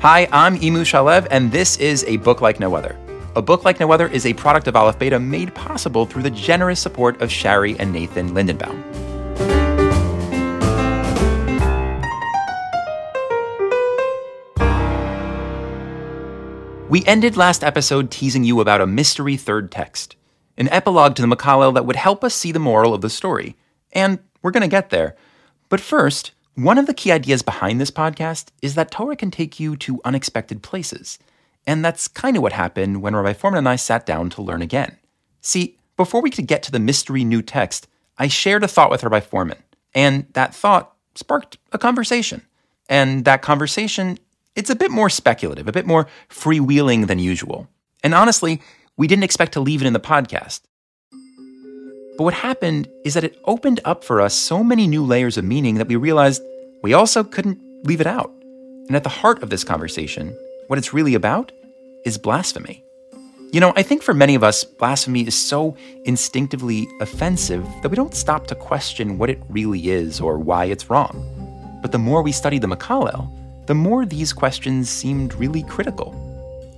[0.00, 2.98] Hi, I'm Imu Shalev, and this is A Book Like No Other.
[3.36, 6.30] A Book Like No Other is a product of Aleph Beta made possible through the
[6.30, 8.80] generous support of Shari and Nathan Lindenbaum.
[16.88, 20.16] We ended last episode teasing you about a mystery third text,
[20.56, 23.54] an epilogue to the Mekallel that would help us see the moral of the story.
[23.92, 25.14] And we're going to get there.
[25.68, 26.32] But first,
[26.64, 30.00] one of the key ideas behind this podcast is that Torah can take you to
[30.04, 31.18] unexpected places.
[31.66, 34.62] And that's kind of what happened when Rabbi Fohrman and I sat down to learn
[34.62, 34.96] again.
[35.40, 37.86] See, before we could get to the mystery new text,
[38.18, 39.58] I shared a thought with Rabbi Fohrman,
[39.94, 42.42] and that thought sparked a conversation.
[42.88, 44.18] And that conversation
[44.56, 47.68] it's a bit more speculative, a bit more freewheeling than usual.
[48.02, 48.60] And honestly,
[48.96, 50.62] we didn't expect to leave it in the podcast.
[52.18, 55.44] But what happened is that it opened up for us so many new layers of
[55.44, 56.42] meaning that we realized
[56.82, 58.32] we also couldn't leave it out.
[58.88, 60.36] And at the heart of this conversation,
[60.66, 61.52] what it's really about
[62.04, 62.84] is blasphemy.
[63.52, 67.96] You know, I think for many of us, blasphemy is so instinctively offensive that we
[67.96, 71.78] don't stop to question what it really is or why it's wrong.
[71.82, 73.28] But the more we study the Mekallel,
[73.66, 76.14] the more these questions seemed really critical.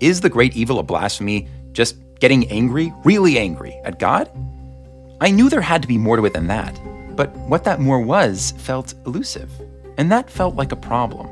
[0.00, 4.30] Is the great evil of blasphemy just getting angry, really angry, at God?
[5.20, 6.78] I knew there had to be more to it than that,
[7.16, 9.50] but what that more was felt elusive,
[10.02, 11.28] and that felt like a problem.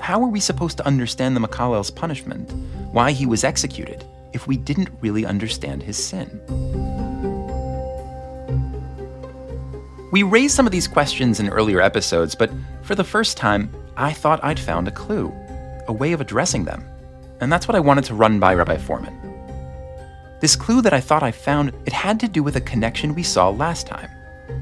[0.00, 2.50] How were we supposed to understand the Mekallel's punishment,
[2.90, 6.40] why he was executed, if we didn't really understand his sin?
[10.12, 12.50] We raised some of these questions in earlier episodes, but
[12.84, 15.30] for the first time, I thought I'd found a clue,
[15.86, 16.86] a way of addressing them.
[17.42, 19.20] And that's what I wanted to run by Rabbi Fohrman.
[20.40, 23.22] This clue that I thought I found, it had to do with a connection we
[23.22, 24.08] saw last time.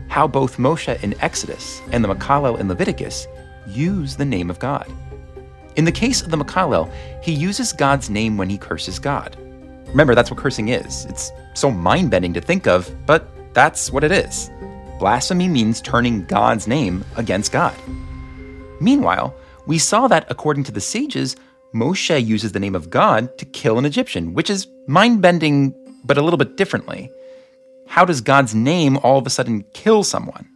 [0.09, 3.29] How both Moshe in Exodus and the Mekallel in Leviticus
[3.67, 4.91] use the name of God.
[5.77, 9.37] In the case of the Mekallel, he uses God's name when he curses God.
[9.89, 11.05] Remember, that's what cursing is.
[11.07, 14.51] It's so mind bending to think of, but that's what it is.
[14.99, 17.75] Blasphemy means turning God's name against God.
[18.81, 19.35] Meanwhile,
[19.67, 21.37] we saw that, according to the sages,
[21.75, 25.75] Moshe uses the name of God to kill an Egyptian, which is mind bending,
[26.05, 27.11] but a little bit differently.
[27.87, 30.49] How does God's name all of a sudden kill someone?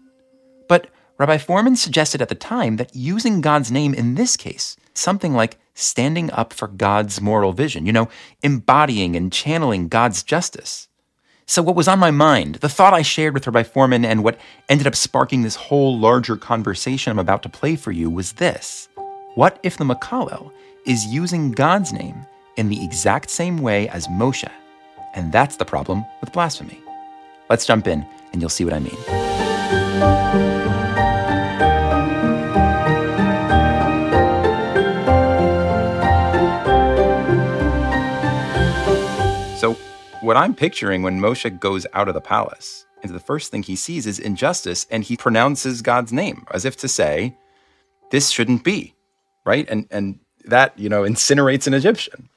[1.18, 5.58] Rabbi Fohrman suggested at the time that using God's name in this case, something like
[5.74, 8.08] standing up for God's moral vision, you know,
[8.42, 10.86] embodying and channeling God's justice.
[11.44, 14.38] So, what was on my mind, the thought I shared with Rabbi Fohrman, and what
[14.68, 18.88] ended up sparking this whole larger conversation I'm about to play for you was this
[19.34, 20.52] What if the Mekallel
[20.86, 24.48] is using God's name in the exact same way as Moshe?
[25.14, 26.80] And that's the problem with blasphemy.
[27.50, 30.57] Let's jump in, and you'll see what I mean.
[40.28, 43.74] What I'm picturing when Moshe goes out of the palace, and the first thing he
[43.74, 47.34] sees is injustice, and he pronounces God's name as if to say,
[48.10, 48.94] "This shouldn't be,"
[49.46, 49.66] right?
[49.70, 52.28] And and that you know incinerates an Egyptian.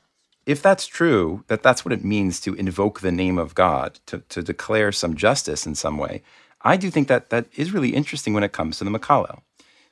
[0.45, 4.19] If that's true, that that's what it means to invoke the name of God, to,
[4.29, 6.23] to declare some justice in some way,
[6.61, 9.41] I do think that that is really interesting when it comes to the Mekallel.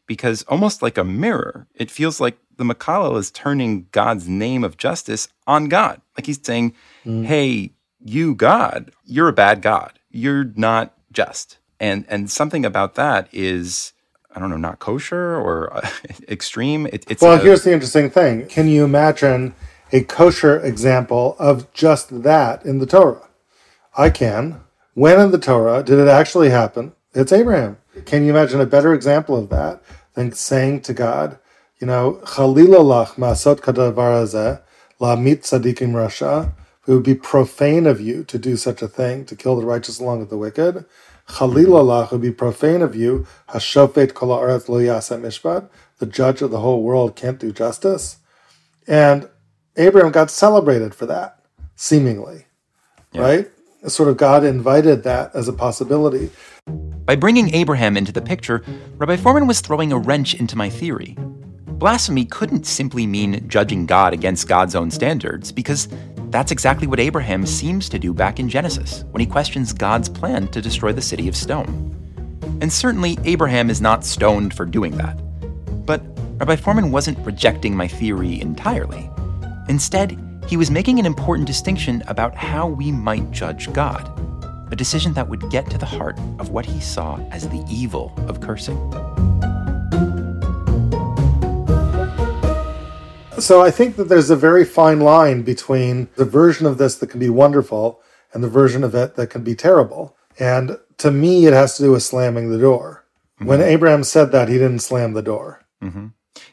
[0.08, 4.78] Because almost like a mirror, it feels like the Mekallel is turning God's name of
[4.78, 6.00] justice on God.
[6.18, 7.26] Like he's saying, mm.
[7.26, 7.74] hey,
[8.04, 10.00] you God, you're a bad God.
[10.10, 11.58] You're not just.
[11.80, 13.94] And and something about that is
[14.34, 15.90] I don't know, not kosher or uh,
[16.28, 16.86] extreme.
[16.88, 18.48] It, it's well, a, here's the interesting thing.
[18.48, 19.56] Can you imagine
[19.92, 23.28] a kosher example of just that in the Torah?
[23.98, 24.62] I can.
[24.94, 26.94] When in the Torah did it actually happen?
[27.14, 27.78] It's Abraham.
[28.06, 29.82] Can you imagine a better example of that
[30.14, 31.40] than saying to God,
[31.80, 34.62] you know, Chalilalach ma'asot kadavar
[35.00, 36.54] la mit tzadikim rasha,
[36.90, 40.00] it would be profane of you to do such a thing, to kill the righteous
[40.00, 40.86] along with the wicked.
[41.28, 43.28] Chalilallah would be profane of you.
[43.50, 45.70] Hashofet kol lo mishpat.
[46.00, 48.18] The judge of the whole world can't do justice.
[48.88, 49.30] And
[49.78, 51.44] Abraham got celebrated for that,
[51.76, 52.48] seemingly,
[53.12, 53.22] yeah.
[53.22, 53.52] right?
[53.86, 56.32] Sort of God invited that as a possibility.
[56.66, 58.64] By bringing Abraham into the picture,
[58.98, 61.16] Rabbi Fohrman was throwing a wrench into my theory.
[61.80, 65.88] Blasphemy couldn't simply mean judging God against God's own standards, because
[66.30, 70.48] that's exactly what Abraham seems to do back in Genesis when he questions God's plan
[70.50, 71.96] to destroy the city of stone.
[72.62, 75.18] And certainly, Abraham is not stoned for doing that.
[75.86, 76.04] But
[76.38, 79.10] Rabbi Fohrman wasn't rejecting my theory entirely.
[79.70, 80.18] Instead,
[80.48, 84.08] he was making an important distinction about how we might judge God,
[84.72, 88.14] a decision that would get to the heart of what he saw as the evil
[88.28, 88.78] of cursing.
[93.40, 97.08] So I think that there's a very fine line between the version of this that
[97.08, 98.02] can be wonderful
[98.34, 100.16] and the version of it that can be terrible.
[100.38, 103.06] And to me, it has to do with slamming the door.
[103.36, 103.46] Mm-hmm.
[103.46, 105.66] When Abraham said that, he didn't slam the door.
[105.82, 106.08] Mm-hmm.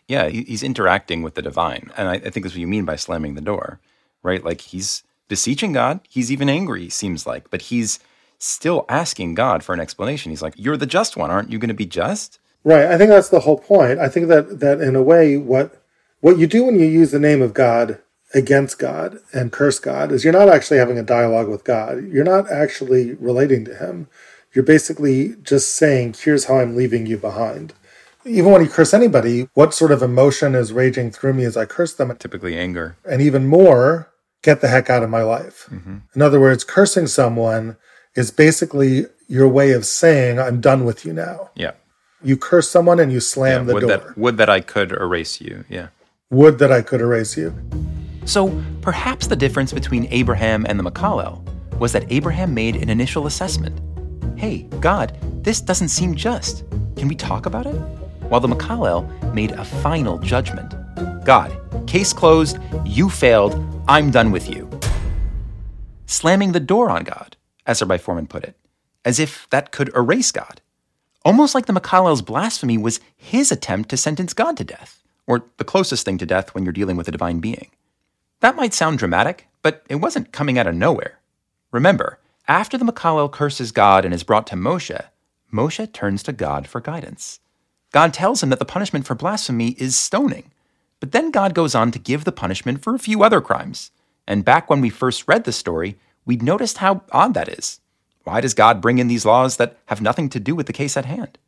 [0.08, 1.90] Yeah, he's interacting with the divine.
[1.96, 3.80] And I, I think that's what you mean by slamming the door,
[4.22, 4.44] right?
[4.44, 6.00] Like he's beseeching God.
[6.08, 7.98] He's even angry, seems like, but he's
[8.38, 10.30] still asking God for an explanation.
[10.30, 11.30] He's like, You're the just one.
[11.30, 12.38] Aren't you going to be just?
[12.64, 12.86] Right.
[12.86, 13.98] I think that's the whole point.
[13.98, 15.82] I think that, that in a way, what,
[16.26, 18.00] what you do when you use the name of God
[18.34, 22.04] against God and curse God is you're not actually having a dialogue with God.
[22.10, 24.08] You're not actually relating to Him.
[24.52, 27.74] You're basically just saying, Here's how I'm leaving you behind.
[28.24, 31.64] Even when you curse anybody, what sort of emotion is raging through me as I
[31.64, 32.16] curse them?
[32.16, 32.96] Typically anger.
[33.08, 34.10] And even more,
[34.42, 35.68] get the heck out of my life.
[35.70, 35.98] Mm-hmm.
[36.12, 37.76] In other words, cursing someone
[38.16, 41.50] is basically your way of saying, I'm done with you now.
[41.54, 41.74] Yeah.
[42.20, 43.90] You curse someone and you slam yeah, the would door.
[43.90, 45.64] That, would that I could erase you.
[45.68, 45.90] Yeah.
[46.30, 47.54] Would that I could erase you.
[48.24, 51.40] So perhaps the difference between Abraham and the Mekallel
[51.78, 53.80] was that Abraham made an initial assessment.
[54.36, 56.64] Hey, God, this doesn't seem just.
[56.96, 57.76] Can we talk about it?
[58.28, 60.74] While the Mekallel made a final judgment.
[61.24, 61.56] God,
[61.86, 63.54] case closed, you failed,
[63.86, 64.68] I'm done with you.
[66.06, 67.36] Slamming the door on God,
[67.66, 68.56] as Rabbi Fohrman put it,
[69.04, 70.60] as if that could erase God.
[71.24, 74.95] Almost like the Mekallel's blasphemy was his attempt to sentence God to death,
[75.26, 77.70] or the closest thing to death when you're dealing with a divine being.
[78.40, 81.18] That might sound dramatic, but it wasn't coming out of nowhere.
[81.72, 82.18] Remember,
[82.48, 85.04] after the Mekallel curses God and is brought to Moshe,
[85.52, 87.40] Moshe turns to God for guidance.
[87.92, 90.52] God tells him that the punishment for blasphemy is stoning.
[91.00, 93.90] But then God goes on to give the punishment for a few other crimes.
[94.26, 97.80] And back when we first read the story, we'd noticed how odd that is.
[98.24, 100.96] Why does God bring in these laws that have nothing to do with the case
[100.96, 101.38] at hand?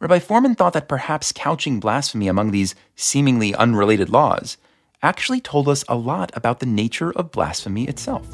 [0.00, 4.56] But Rabbi Fohrman thought that perhaps couching blasphemy among these seemingly unrelated laws
[5.02, 8.26] actually told us a lot about the nature of blasphemy itself.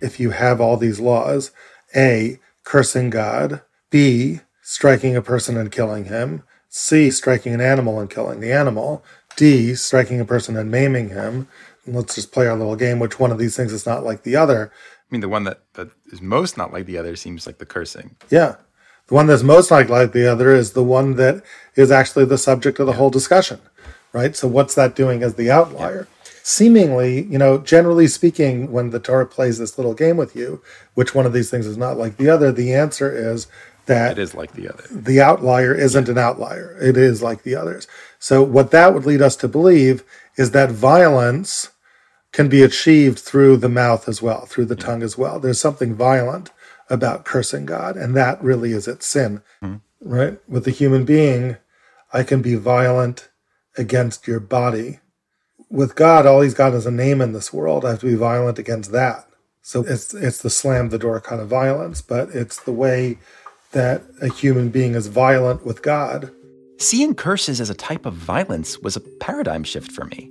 [0.00, 1.52] If you have all these laws,
[1.96, 8.10] A, cursing God, B, striking a person and killing him, C, striking an animal and
[8.10, 9.02] killing the animal,
[9.36, 11.48] D, striking a person and maiming him.
[11.86, 12.98] And let's just play our little game.
[12.98, 14.70] Which one of these things is not like the other?
[14.72, 17.66] I mean, the one that, that is most not like the other seems like the
[17.66, 18.16] cursing.
[18.30, 18.56] Yeah.
[19.10, 21.44] The one that's most like, like the other is the one that
[21.76, 22.98] is actually the subject of the yeah.
[22.98, 23.60] whole discussion
[24.12, 24.34] right?
[24.34, 26.08] So what's that doing as the outlier?
[26.42, 30.62] Seemingly, you know, generally speaking, when the Torah plays this little game with you,
[30.94, 33.46] which one of these things is not like the other, the answer is
[33.86, 34.84] that it is like the other.
[34.90, 36.76] The outlier isn't an outlier.
[36.80, 37.86] It is like the others.
[38.18, 40.02] So what that would lead us to believe
[40.36, 41.70] is that violence
[42.32, 44.86] can be achieved through the mouth as well, through the yeah.
[44.86, 45.40] tongue as well.
[45.40, 46.50] There's something violent
[46.90, 49.42] about cursing God, and that really is its sin.
[49.62, 49.76] Mm-hmm.
[50.02, 50.38] Right?
[50.48, 51.56] With a human being,
[52.12, 53.28] I can be violent
[53.76, 55.00] against your body.
[55.70, 57.84] With God, all he's got is a name in this world.
[57.84, 59.26] I have to be violent against that.
[59.62, 63.18] So it's it's the slam the door kind of violence, but it's the way
[63.72, 66.32] that a human being is violent with God.
[66.78, 70.30] Seeing curses as a type of violence was a paradigm shift for me.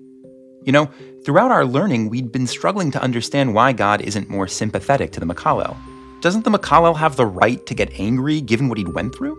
[0.63, 0.89] You know,
[1.23, 5.25] throughout our learning, we'd been struggling to understand why God isn't more sympathetic to the
[5.25, 5.77] Mekallel.
[6.21, 9.37] Doesn't the Mekallel have the right to get angry given what he'd went through?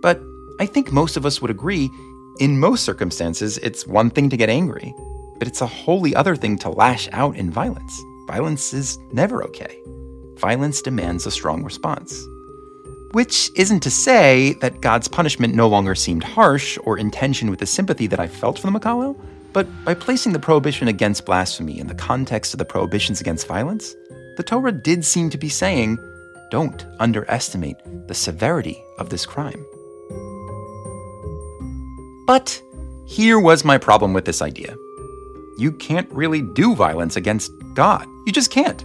[0.00, 0.22] But
[0.60, 1.90] I think most of us would agree
[2.38, 4.94] in most circumstances, it's one thing to get angry,
[5.38, 8.00] but it's a wholly other thing to lash out in violence.
[8.26, 9.82] Violence is never okay.
[10.36, 12.26] Violence demands a strong response.
[13.12, 17.58] Which isn't to say that God's punishment no longer seemed harsh or in tension with
[17.58, 19.20] the sympathy that I felt for the Mekallel,
[19.52, 23.96] but by placing the prohibition against blasphemy in the context of the prohibitions against violence,
[24.36, 25.98] the Torah did seem to be saying,
[26.50, 27.76] don't underestimate
[28.08, 29.64] the severity of this crime.
[32.26, 32.62] But
[33.06, 34.76] here was my problem with this idea.
[35.58, 38.06] You can't really do violence against God.
[38.26, 38.84] You just can't.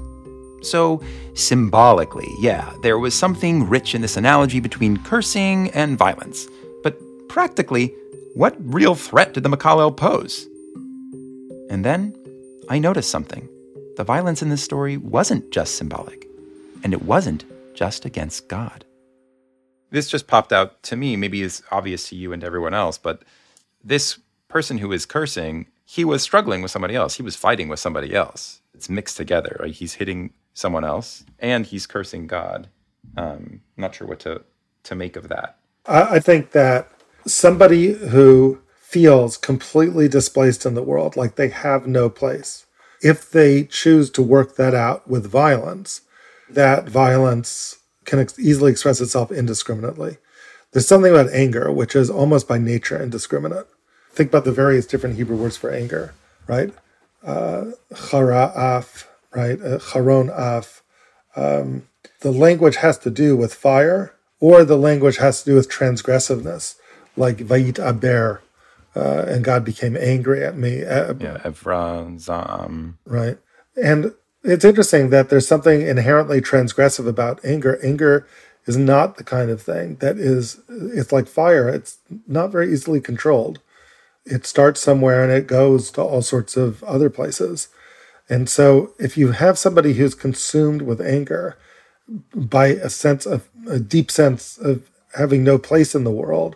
[0.61, 1.03] So,
[1.35, 6.47] symbolically, yeah, there was something rich in this analogy between cursing and violence.
[6.81, 6.97] But
[7.29, 7.93] practically,
[8.33, 10.47] what real threat did the Mekallel pose?
[11.69, 12.15] And then
[12.67, 13.47] I noticed something.
[13.95, 16.27] The violence in this story wasn't just symbolic,
[16.83, 17.45] and it wasn't
[17.75, 18.85] just against God
[19.95, 21.15] this just popped out to me.
[21.15, 23.23] Maybe it's obvious to you and to everyone else, but
[23.83, 27.15] this person who is cursing, he was struggling with somebody else.
[27.15, 28.61] He was fighting with somebody else.
[28.73, 29.57] It's mixed together.
[29.59, 29.73] Right?
[29.73, 32.67] He's hitting someone else, and he's cursing God.
[33.17, 34.43] Um, not sure what to
[34.83, 35.57] to make of that.
[35.87, 36.91] I think that
[37.25, 42.65] somebody who feels completely displaced in the world, like they have no place,
[43.01, 46.01] if they choose to work that out with violence,
[46.49, 50.17] that violence can ex- easily express itself indiscriminately.
[50.71, 53.67] There's something about anger which is almost by nature indiscriminate.
[54.11, 56.13] think about the various different Hebrew words for anger,
[56.47, 56.73] right?
[57.23, 59.61] Uh, chara'af, right?
[59.61, 60.81] Uh, charon af.
[61.35, 61.87] Um,
[62.21, 66.75] the language has to do with fire, or the language has to do with transgressiveness,
[67.17, 68.41] like vayit aber,
[68.95, 70.83] uh, and God became angry at me.
[70.83, 72.97] Uh, yeah, Evra, Zam.
[73.05, 73.37] Right.
[73.75, 74.13] And
[74.45, 77.79] it's interesting that there's something inherently transgressive about anger.
[77.83, 78.27] Anger
[78.65, 81.67] is not the kind of thing that is, it's like fire.
[81.67, 81.97] It's
[82.27, 83.59] not very easily controlled.
[84.25, 87.69] It starts somewhere and it goes to all sorts of other places.
[88.29, 91.57] And so if you have somebody who's consumed with anger
[92.33, 96.55] by a sense of a deep sense of having no place in the world,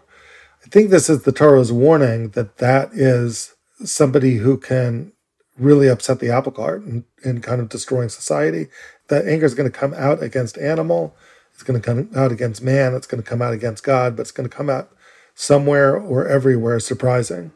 [0.65, 5.12] I think this is the Torah's warning that that is somebody who can
[5.59, 8.67] really upset the apple cart and, and kind of destroying society.
[9.07, 11.15] That anger is going to come out against animal,
[11.53, 14.21] it's going to come out against man, it's going to come out against God, but
[14.21, 14.91] it's going to come out
[15.35, 17.51] somewhere or everywhere surprising.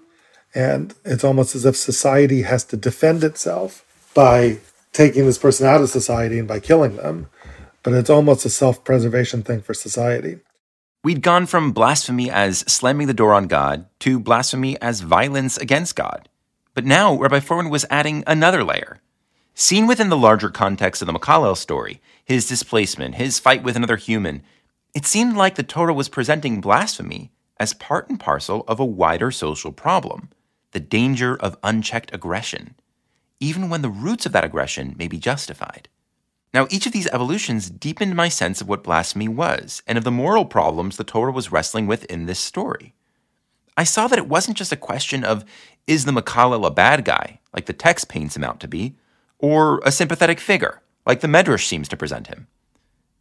[0.56, 3.84] And it's almost as if society has to defend itself
[4.14, 4.60] by
[4.92, 7.28] taking this person out of society and by killing them.
[7.82, 10.40] But it's almost a self preservation thing for society.
[11.04, 15.98] We'd gone from blasphemy as slamming the door on God to blasphemy as violence against
[15.98, 16.30] God.
[16.74, 19.00] But now Rabbi Fohrman was adding another layer.
[19.54, 23.98] Seen within the larger context of the Mekallel story, his displacement, his fight with another
[23.98, 24.42] human,
[24.96, 29.32] it seemed like the Torah was presenting blasphemy as part and parcel of a wider
[29.32, 30.30] social problem
[30.72, 32.74] the danger of unchecked aggression,
[33.40, 35.88] even when the roots of that aggression may be justified.
[36.52, 40.12] Now, each of these evolutions deepened my sense of what blasphemy was and of the
[40.12, 42.96] moral problems the Torah was wrestling with in this story.
[43.76, 45.46] I saw that it wasn't just a question of
[45.88, 48.96] is the Mekallel a bad guy, like the text paints him out to be,
[49.40, 52.48] or a sympathetic figure, like the Midrash seems to present him.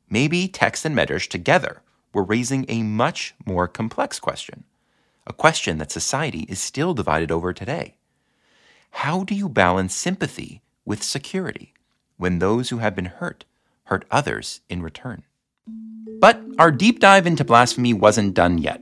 [0.09, 4.65] Maybe text and Midrash together were raising a much more complex question,
[5.27, 7.97] a question that society is still divided over today.
[8.91, 11.73] How do you balance sympathy with security?
[12.23, 13.45] when those who have been hurt
[13.87, 15.25] hurt others in return.
[16.21, 18.81] But our deep dive into blasphemy wasn't done yet.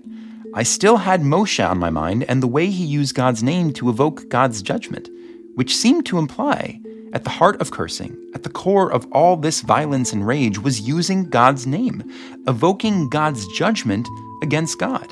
[0.52, 3.88] I still had Moshe on my mind and the way he used God's name to
[3.88, 5.09] evoke God's judgment,
[5.54, 6.80] which seemed to imply,
[7.12, 10.80] at the heart of cursing, at the core of all this violence and rage, was
[10.80, 12.02] using God's name,
[12.49, 14.09] evoking God's judgment
[14.42, 15.07] against God.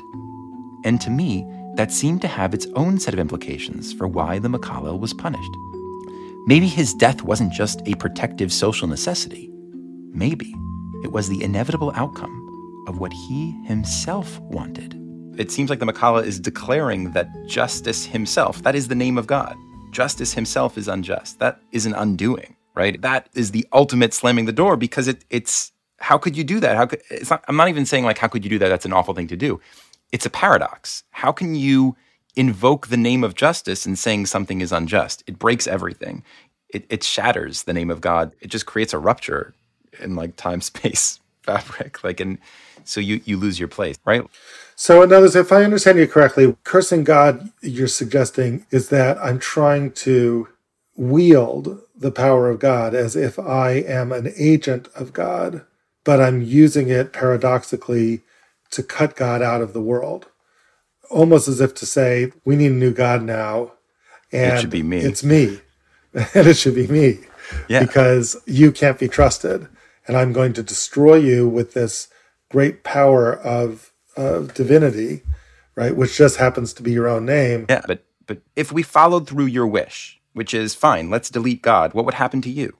[0.83, 4.49] And to me, that seemed to have its own set of implications for why the
[4.49, 5.55] Mekallel was punished.
[6.47, 9.49] Maybe his death wasn't just a protective social necessity.
[10.11, 10.53] Maybe
[11.01, 14.98] it was the inevitable outcome of what he himself wanted.
[15.39, 19.25] It seems like the Mekallel is declaring that justice himself, that is the name of
[19.25, 19.55] God.
[19.91, 21.39] Justice himself is unjust.
[21.39, 23.01] That is an undoing, right?
[23.01, 26.77] That is the ultimate slamming the door because it, it's how could you do that?
[26.77, 28.69] How could it's not, I'm not even saying like how could you do that?
[28.69, 29.59] That's an awful thing to do.
[30.11, 31.03] It's a paradox.
[31.11, 31.95] How can you
[32.35, 35.23] invoke the name of justice and saying something is unjust.
[35.27, 36.23] It breaks everything.
[36.69, 38.33] It, it shatters the name of God.
[38.39, 39.53] It just creates a rupture
[39.99, 42.03] in like time space fabric.
[42.03, 42.37] Like, and
[42.85, 44.23] so you, you lose your place, right?
[44.81, 49.17] So, in other words, if I understand you correctly, cursing God, you're suggesting is that
[49.17, 50.47] I'm trying to
[50.95, 55.65] wield the power of God as if I am an agent of God,
[56.05, 58.21] but I'm using it paradoxically
[58.71, 60.27] to cut God out of the world
[61.09, 63.73] almost as if to say, we need a new God now.
[64.31, 64.99] And it should be me.
[64.99, 65.59] It's me.
[66.13, 67.19] and it should be me.
[67.67, 67.81] Yeah.
[67.81, 69.67] Because you can't be trusted.
[70.07, 72.07] And I'm going to destroy you with this
[72.49, 73.88] great power of,
[74.19, 75.23] of divinity,
[75.75, 75.95] right?
[75.95, 77.65] Which just happens to be your own name.
[77.69, 77.81] Yeah.
[77.87, 82.05] But but if we followed through your wish, which is fine, let's delete God, what
[82.05, 82.77] would happen to you?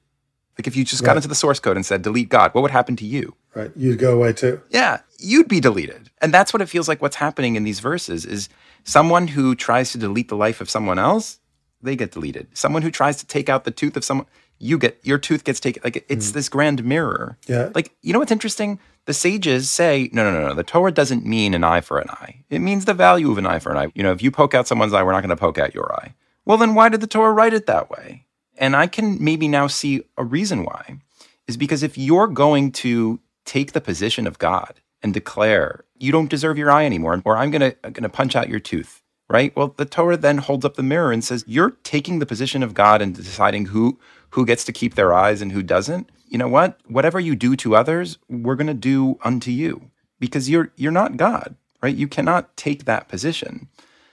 [0.58, 1.17] Like if you just got right.
[1.17, 3.36] into the source code and said delete God, what would happen to you?
[3.55, 3.72] Right.
[3.75, 4.62] You'd go away too.
[4.69, 6.12] Yeah, you'd be deleted.
[6.22, 8.50] And that's what it feels like what's happening in these verses is
[8.84, 11.39] someone who tries to delete the life of someone else,
[11.81, 12.48] they get deleted.
[12.53, 14.27] Someone who tries to take out the tooth of someone,
[14.59, 15.81] you get your tooth gets taken.
[15.83, 16.33] Like it's mm.
[16.33, 17.37] this grand mirror.
[17.47, 17.71] Yeah.
[17.73, 18.79] Like you know what's interesting?
[19.05, 20.53] The sages say, no, no, no, no.
[20.53, 22.43] The Torah doesn't mean an eye for an eye.
[22.49, 23.91] It means the value of an eye for an eye.
[23.95, 25.91] You know, if you poke out someone's eye, we're not going to poke out your
[25.95, 26.13] eye.
[26.45, 28.25] Well, then why did the Torah write it that way?
[28.57, 30.99] And I can maybe now see a reason why
[31.47, 36.29] is because if you're going to take the position of God and declare, you don't
[36.29, 39.55] deserve your eye anymore, or I'm going to, going to punch out your tooth, right?
[39.55, 42.75] Well, the Torah then holds up the mirror and says, you're taking the position of
[42.75, 43.97] God and deciding who,
[44.31, 46.09] who gets to keep their eyes and who doesn't.
[46.27, 46.79] You know what?
[46.88, 51.17] Whatever you do to others, we're going to do unto you because you're, you're not
[51.17, 51.95] God, right?
[51.95, 53.67] You cannot take that position.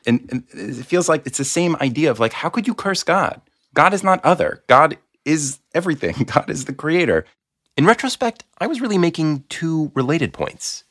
[0.06, 0.44] And, and
[0.80, 3.40] it feels like it's the same idea of like, how could you curse God?
[3.74, 4.62] God is not other.
[4.68, 6.14] God is everything.
[6.26, 7.26] God is the creator.
[7.76, 10.84] In retrospect, I was really making two related points.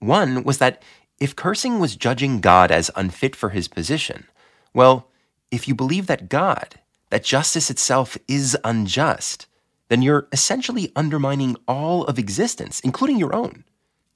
[0.00, 0.82] One was that
[1.20, 4.26] if cursing was judging God as unfit for his position,
[4.74, 5.08] Well,
[5.50, 6.76] if you believe that God,
[7.12, 9.46] that justice itself is unjust,
[9.88, 13.64] then you're essentially undermining all of existence, including your own.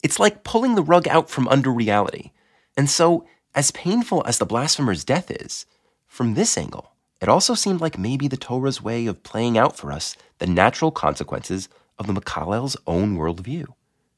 [0.01, 2.31] It's like pulling the rug out from under reality.
[2.75, 5.67] And so, as painful as the blasphemer's death is,
[6.07, 9.91] from this angle, it also seemed like maybe the Torah's way of playing out for
[9.91, 13.67] us the natural consequences of the Mekallel's own worldview.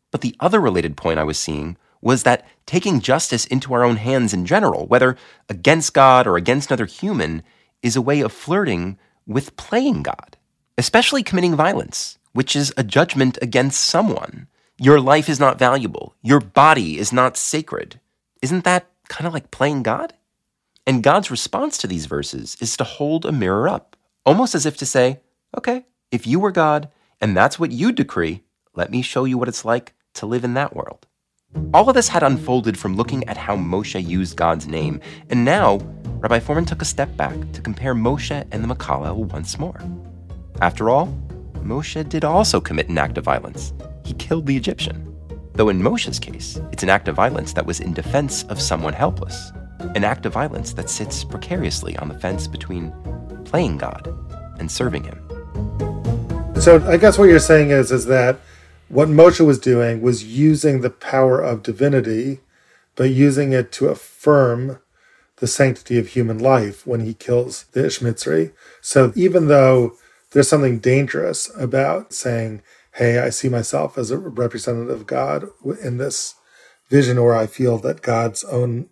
[0.09, 3.98] But the other related point I was seeing was that taking justice into our own
[3.98, 5.17] hands in general, whether
[5.50, 7.43] against God or against another human,
[7.81, 10.38] is a way of flirting with playing God
[10.79, 14.48] especially committing violence, which is a judgment against someone.
[14.77, 16.15] Your life is not valuable.
[16.21, 18.00] Your body is not sacred.
[18.41, 20.13] Isn't that kind of like playing God?
[20.88, 24.77] And God's response to these verses is to hold a mirror up, almost as if
[24.77, 25.19] to say,
[25.57, 26.88] okay, if you were God
[27.19, 28.43] and that's what you decree,
[28.74, 31.07] let me show you what it's like to live in that world.
[31.74, 35.79] All of this had unfolded from looking at how Moshe used God's name, and now
[36.19, 39.79] Rabbi Fohrman took a step back to compare Moshe and the Mekallel once more.
[40.61, 41.07] After all,
[41.63, 43.71] Moshe did also commit an act of violence.
[44.03, 45.15] He killed the Egyptian.
[45.53, 48.91] Though in Moshe's case, it's an act of violence that was in defense of someone
[48.91, 49.53] helpless,
[49.95, 52.93] an act of violence that sits precariously on the fence between
[53.45, 54.13] playing God
[54.59, 55.23] and serving him.
[56.59, 58.41] So I guess what you're saying is is that
[58.89, 62.41] what Moshe was doing was using the power of divinity,
[62.95, 64.79] but using it to affirm
[65.39, 68.51] the sanctity of human life when he kills the Ishmitzri.
[68.81, 69.93] So even though
[70.31, 72.62] there's something dangerous about saying,
[72.93, 75.48] hey, I see myself as a representative of God
[75.81, 76.36] in this
[76.89, 78.89] vision, or I feel that God's own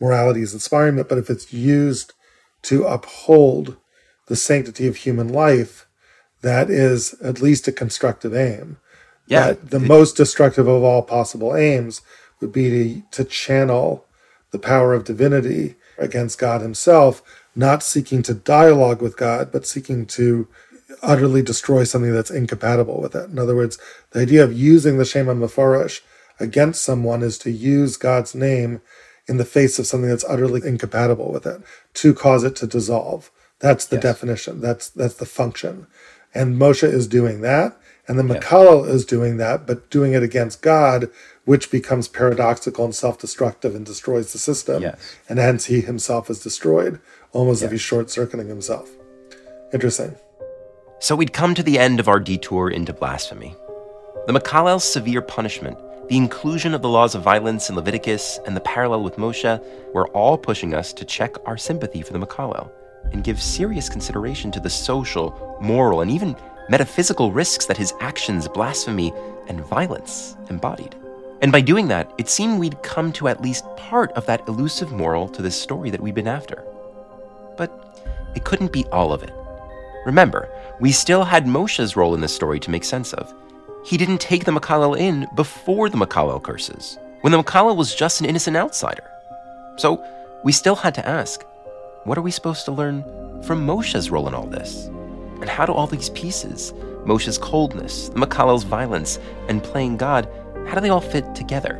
[0.00, 1.02] morality is inspiring me.
[1.02, 2.12] But if it's used
[2.62, 3.76] to uphold
[4.26, 5.86] the sanctity of human life,
[6.40, 8.78] that is at least a constructive aim.
[9.26, 9.48] Yeah.
[9.48, 12.02] That the most destructive of all possible aims
[12.40, 14.06] would be to, to channel
[14.54, 17.20] the power of divinity against God himself,
[17.56, 20.46] not seeking to dialogue with God, but seeking to
[21.02, 23.28] utterly destroy something that's incompatible with it.
[23.28, 23.78] In other words,
[24.12, 26.02] the idea of using the Shem HaMeforash
[26.38, 28.80] against someone is to use God's name
[29.26, 31.60] in the face of something that's utterly incompatible with it
[31.94, 33.32] to cause it to dissolve.
[33.58, 34.04] That's the yes.
[34.04, 34.60] definition.
[34.60, 35.88] That's that's the function.
[36.32, 40.62] And Moshe is doing that, and the Mekallel is doing that, but doing it against
[40.62, 41.10] God,
[41.44, 44.82] which becomes paradoxical and self-destructive and destroys the system.
[44.82, 45.16] Yes.
[45.28, 47.00] And hence he himself is destroyed,
[47.32, 47.66] almost yes.
[47.66, 48.90] if he's short-circuiting himself.
[49.72, 50.16] Interesting.
[51.00, 53.54] So we'd come to the end of our detour into blasphemy.
[54.26, 55.76] The Mekallel's severe punishment,
[56.08, 60.08] the inclusion of the laws of violence in Leviticus, and the parallel with Moshe were
[60.08, 62.70] all pushing us to check our sympathy for the Mekallel
[63.12, 66.36] and give serious consideration to the social, moral, and even
[66.70, 69.12] metaphysical risks that his actions, blasphemy,
[69.48, 70.94] and violence embodied.
[71.44, 74.92] And by doing that, it seemed we'd come to at least part of that elusive
[74.92, 76.64] moral to this story that we'd been after.
[77.58, 77.70] But
[78.34, 79.34] it couldn't be all of it.
[80.06, 80.48] Remember,
[80.80, 83.34] we still had Moshe's role in this story to make sense of.
[83.84, 88.22] He didn't take the Mekallel in before the Mekallel curses, when the Mekallel was just
[88.22, 89.04] an innocent outsider.
[89.76, 90.02] So
[90.44, 91.44] we still had to ask
[92.04, 93.04] what are we supposed to learn
[93.42, 94.86] from Moshe's role in all this?
[95.42, 96.72] And how do all these pieces,
[97.04, 99.18] Moshe's coldness, the Mekallel's violence,
[99.50, 100.26] and playing God,
[100.66, 101.76] how do they all fit together?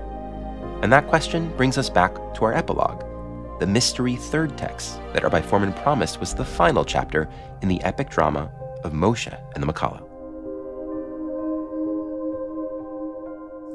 [0.82, 3.04] And that question brings us back to our epilogue
[3.60, 7.28] the mystery third text that Rabbi Fohrman promised was the final chapter
[7.62, 8.50] in the epic drama
[8.82, 10.10] of Moshe and the Mekallel.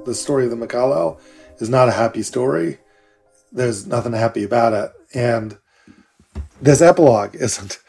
[0.05, 1.19] The story of the Mekallel
[1.59, 2.79] is not a happy story.
[3.51, 4.91] There's nothing happy about it.
[5.15, 5.57] And
[6.61, 7.79] this epilogue isn't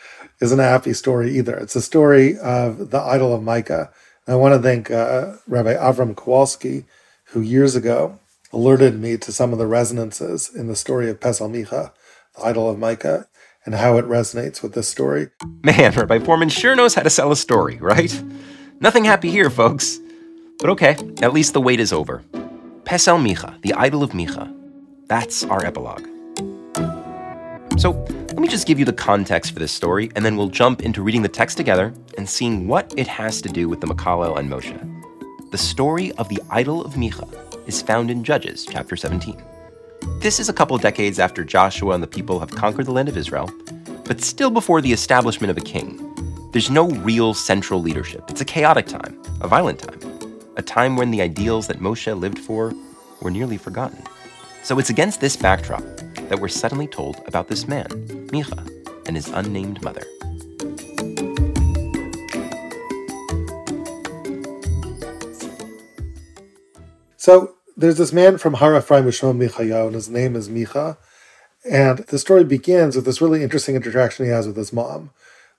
[0.41, 1.55] isn't a happy story either.
[1.57, 3.91] It's a story of the idol of Micah.
[4.27, 6.87] I want to thank uh, Rabbi Avram Kowalski,
[7.31, 8.19] who years ago
[8.53, 11.93] alerted me to some of the resonances in the story of Pesel Micha,
[12.37, 13.29] the idol of Micah,
[13.65, 15.29] and how it resonates with this story.
[15.63, 18.23] Man, Rabbi Fohrman sure knows how to sell a story, right?
[18.81, 19.99] Nothing happy here, folks.
[20.59, 22.23] But okay, at least the wait is over.
[22.85, 24.53] Pesel Micha, the idol of Micha.
[25.07, 26.07] That's our epilogue.
[27.79, 27.93] So,
[28.31, 31.03] let me just give you the context for this story, and then we'll jump into
[31.03, 34.51] reading the text together and seeing what it has to do with the Mekallel and
[34.51, 35.00] Moshe.
[35.51, 37.29] The story of the idol of Micha
[37.67, 39.43] is found in Judges chapter 17.
[40.21, 43.17] This is a couple decades after Joshua and the people have conquered the land of
[43.17, 43.51] Israel,
[44.05, 45.99] but still before the establishment of a king.
[46.53, 48.31] There's no real central leadership.
[48.31, 49.99] It's a chaotic time, a violent time,
[50.57, 52.73] a time when the ideals that Moshe lived for
[53.21, 54.05] were nearly forgotten.
[54.63, 55.83] So it's against this backdrop
[56.29, 57.89] that we're suddenly told about this man,
[58.29, 58.71] Micha,
[59.09, 60.05] and his unnamed mother.
[67.21, 70.97] So there's this man from Har Ephraim Michayahu, and his name is Micha,
[71.71, 75.11] And the story begins with this really interesting interaction he has with his mom.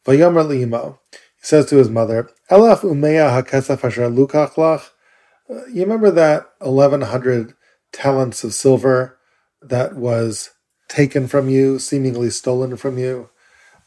[0.03, 0.97] Vayomer li'imo.
[1.11, 4.89] He says to his mother, Elaf umeya hakesef asher lukach lach.
[5.47, 7.53] Uh, you remember that 1100
[7.91, 9.19] talents of silver
[9.61, 10.49] that was
[10.89, 13.29] taken from you, seemingly stolen from you?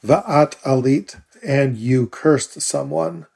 [0.07, 3.27] Va'at alit, and you cursed someone.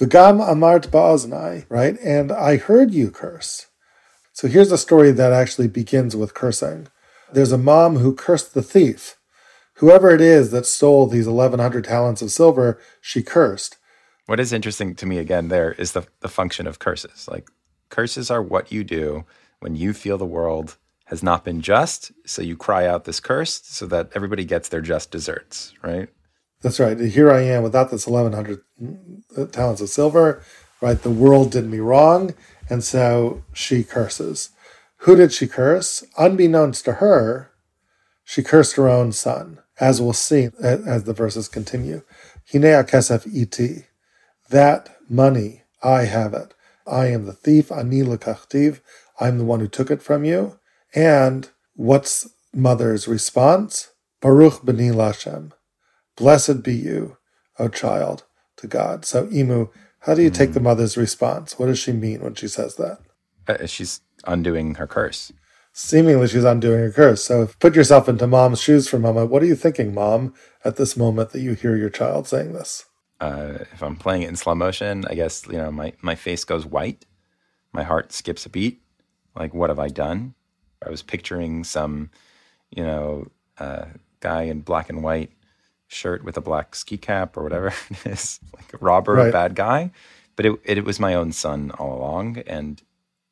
[0.00, 1.96] V'gam amart ba'oznai, right?
[2.00, 3.68] And I heard you curse.
[4.34, 6.88] So here's a story that actually begins with cursing.
[7.32, 9.16] There's a mom who cursed the thief.
[9.74, 13.76] Whoever it is that stole these 1,100 talents of silver, she cursed.
[14.26, 17.28] What is interesting to me again there is the, the function of curses.
[17.28, 17.48] Like,
[17.90, 19.24] curses are what you do
[19.60, 22.10] when you feel the world has not been just.
[22.26, 26.08] So you cry out this curse so that everybody gets their just desserts, right?
[26.60, 26.98] That's right.
[26.98, 30.42] Here I am without this 1,100 mm, talents of silver,
[30.80, 31.00] right?
[31.00, 32.34] The world did me wrong.
[32.68, 34.50] And so she curses.
[34.98, 36.04] Who did she curse?
[36.16, 37.50] Unbeknownst to her,
[38.24, 42.02] she cursed her own son, as we'll see as the verses continue.
[42.50, 43.86] Hinea kesef iti.
[44.48, 46.54] That money, I have it.
[46.86, 48.80] I am the thief, ani lekachtiv.
[49.20, 50.58] I'm the one who took it from you.
[50.94, 53.90] And what's mother's response?
[54.20, 55.52] Baruch b'ni lashem.
[56.16, 57.18] Blessed be you,
[57.58, 58.24] O child,
[58.56, 59.04] to God.
[59.04, 59.70] So, Imu,
[60.04, 61.58] how do you take the mother's response?
[61.58, 62.98] What does she mean when she says that?
[63.48, 65.32] Uh, she's undoing her curse.
[65.72, 67.24] Seemingly, she's undoing her curse.
[67.24, 69.30] So, put yourself into mom's shoes for a moment.
[69.30, 72.84] What are you thinking, mom, at this moment that you hear your child saying this?
[73.20, 76.44] Uh, if I'm playing it in slow motion, I guess you know my my face
[76.44, 77.06] goes white,
[77.72, 78.82] my heart skips a beat.
[79.34, 80.34] Like, what have I done?
[80.84, 82.10] I was picturing some,
[82.70, 83.86] you know, uh,
[84.20, 85.32] guy in black and white
[85.88, 89.28] shirt with a black ski cap or whatever it is, like a robber, right.
[89.28, 89.90] a bad guy.
[90.36, 92.82] But it, it was my own son all along, and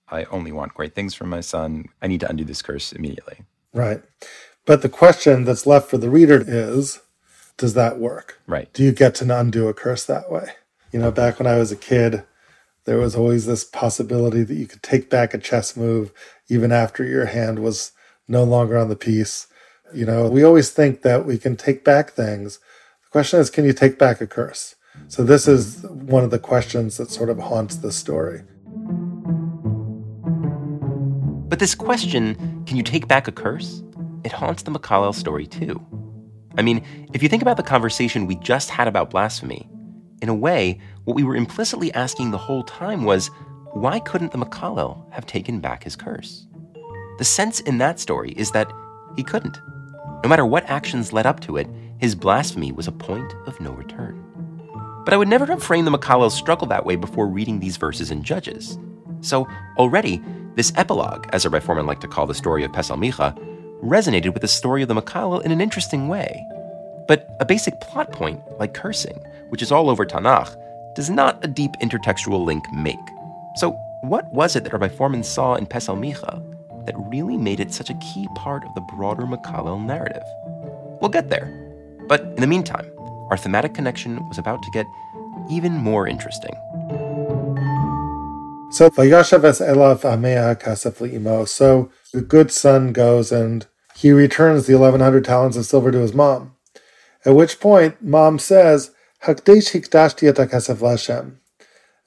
[0.09, 1.87] I only want great things from my son.
[2.01, 3.39] I need to undo this curse immediately.
[3.73, 4.03] Right.
[4.65, 7.01] But the question that's left for the reader is
[7.57, 8.41] does that work?
[8.47, 8.73] Right.
[8.73, 10.51] Do you get to undo a curse that way?
[10.93, 12.25] You know, back when I was a kid,
[12.85, 16.13] there was always this possibility that you could take back a chess move
[16.49, 17.93] even after your hand was
[18.29, 19.47] no longer on the piece.
[19.95, 22.59] You know, we always think that we can take back things.
[23.05, 24.75] The question is, can you take back a curse?
[25.09, 28.43] So, this is one of the questions that sort of haunts the story.
[31.49, 33.83] But this question, can you take back a curse?
[34.25, 35.85] It haunts the Mekallel story too.
[36.57, 39.69] I mean, if you think about the conversation we just had about blasphemy,
[40.23, 43.31] in a way, what we were implicitly asking the whole time was
[43.73, 46.47] why couldn't the Mekallel have taken back his curse?
[47.19, 48.71] The sense in that story is that
[49.17, 49.61] he couldn't.
[50.23, 53.73] No matter what actions led up to it, his blasphemy was a point of no
[53.73, 54.25] return.
[55.05, 58.13] But I would never have framed the Mekallel's struggle that way before reading these verses
[58.13, 58.79] in Judges.
[59.21, 60.23] So already,
[60.55, 63.37] this epilogue, as Rabbi Fohrman like to call the story of Pesel Micha,
[63.83, 66.47] resonated with the story of the Mekallel in an interesting way.
[67.09, 70.55] But a basic plot point, like cursing, which is all over Tanakh,
[70.95, 72.97] does not a deep intertextual link make.
[73.57, 76.52] So, what was it that Rabbi Fohrman saw in Pesel Micha
[76.87, 80.23] that really made it such a key part of the broader Mekallel narrative?
[81.01, 81.49] We'll get there.
[82.09, 82.91] But in the meantime,
[83.31, 84.87] our thematic connection was about to get
[85.51, 86.55] even more interesting.
[88.71, 88.89] So.
[91.47, 95.99] So the good son goes and he returns the eleven hundred talents of silver to
[95.99, 96.57] his mom.
[97.25, 98.91] At which point, mom says,
[99.25, 100.33] Hakdesh hikdashti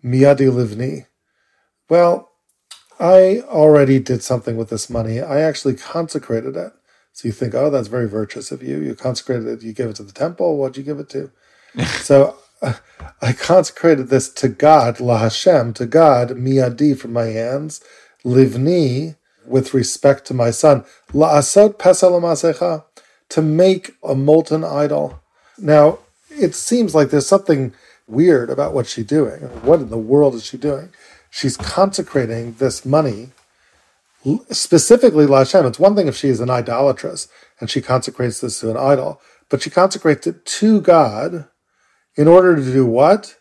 [0.04, 1.06] livni.
[1.90, 2.25] Well,
[3.00, 5.22] I already did something with this money.
[5.22, 6.72] I actually consecrated it.
[7.14, 8.80] So you think, oh, that's very virtuous of you.
[8.80, 9.64] You consecrated it.
[9.64, 10.58] You give it to the temple.
[10.58, 11.32] What'd you give it to?
[12.02, 12.74] so uh,
[13.22, 17.82] I consecrated this to God, La Hashem, to God, miyadi from my hands,
[18.24, 22.84] livni, with respect to my son, La asot pesel
[23.30, 25.22] to make a molten idol.
[25.58, 27.74] Now, it seems like there's something
[28.08, 29.42] weird about what she's doing.
[29.64, 30.90] What in the world is she doing?
[31.36, 33.32] She's consecrating this money
[34.52, 35.66] specifically La Hashem.
[35.66, 37.28] It's one thing if she is an idolatress
[37.60, 39.20] and she consecrates this to an idol,
[39.50, 41.50] but she consecrates it to God
[42.16, 43.36] in order to do what?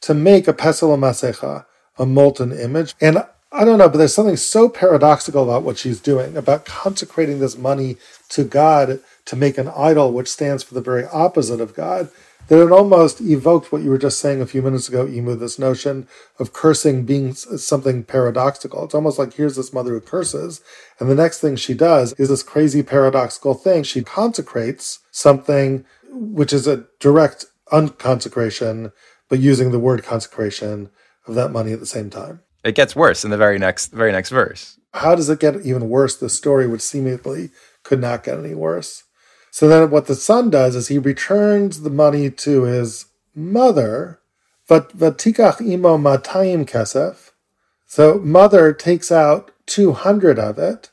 [0.00, 1.66] To make a pesel masecha,
[1.98, 2.94] a molten image.
[2.98, 7.40] And I don't know, but there's something so paradoxical about what she's doing, about consecrating
[7.40, 7.98] this money
[8.30, 12.08] to God to make an idol which stands for the very opposite of God,
[12.48, 15.58] that it almost evoked what you were just saying a few minutes ago, Imu, this
[15.58, 16.06] notion
[16.38, 18.84] of cursing being something paradoxical.
[18.84, 20.60] It's almost like here's this mother who curses,
[20.98, 23.82] and the next thing she does is this crazy paradoxical thing.
[23.82, 28.92] She consecrates something which is a direct unconsecration,
[29.28, 30.90] but using the word consecration
[31.26, 32.40] of that money at the same time.
[32.62, 34.78] It gets worse in the very next very next verse.
[34.94, 36.16] How does it get even worse?
[36.16, 37.50] The story would seemingly
[37.82, 39.04] could not get any worse.
[39.54, 43.04] So then what the son does is he returns the money to his
[43.36, 44.18] mother,
[44.66, 47.30] but vatikach imo matayim kesef.
[47.86, 50.90] So mother takes out 200 of it,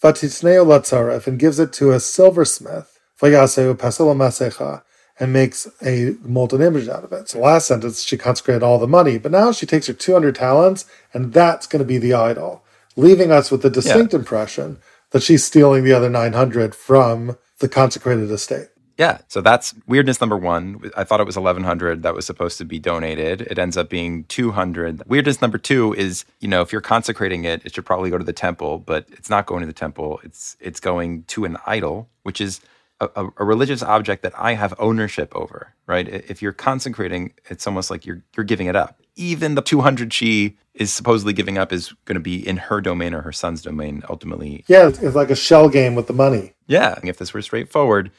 [0.00, 4.82] vatisneo latzaref, and gives it to a silversmith, vayaseu masecha,
[5.18, 7.28] and makes a molten image out of it.
[7.28, 10.84] So last sentence, she consecrated all the money, but now she takes her 200 talents,
[11.12, 12.62] and that's going to be the idol,
[12.94, 14.20] leaving us with the distinct yeah.
[14.20, 14.78] impression
[15.10, 18.68] that she's stealing the other 900 from the consecrated estate.
[18.98, 20.90] Yeah, so that's weirdness number one.
[20.96, 23.42] I thought it was 1100 that was supposed to be donated.
[23.42, 25.04] It ends up being 200.
[25.06, 28.24] Weirdness number two is, you know, if you're consecrating it, it should probably go to
[28.24, 30.18] the temple, but it's not going to the temple.
[30.24, 32.60] It's it's going to an idol, which is
[33.00, 36.08] a, a, religious object that I have ownership over, right?
[36.08, 39.00] If you're consecrating, it's almost like you're you're giving it up.
[39.18, 43.12] Even the 200 she is supposedly giving up is going to be in her domain
[43.12, 44.64] or her son's domain ultimately.
[44.68, 46.52] Yeah, it's like a shell game with the money.
[46.68, 48.12] Yeah, if this were straightforward,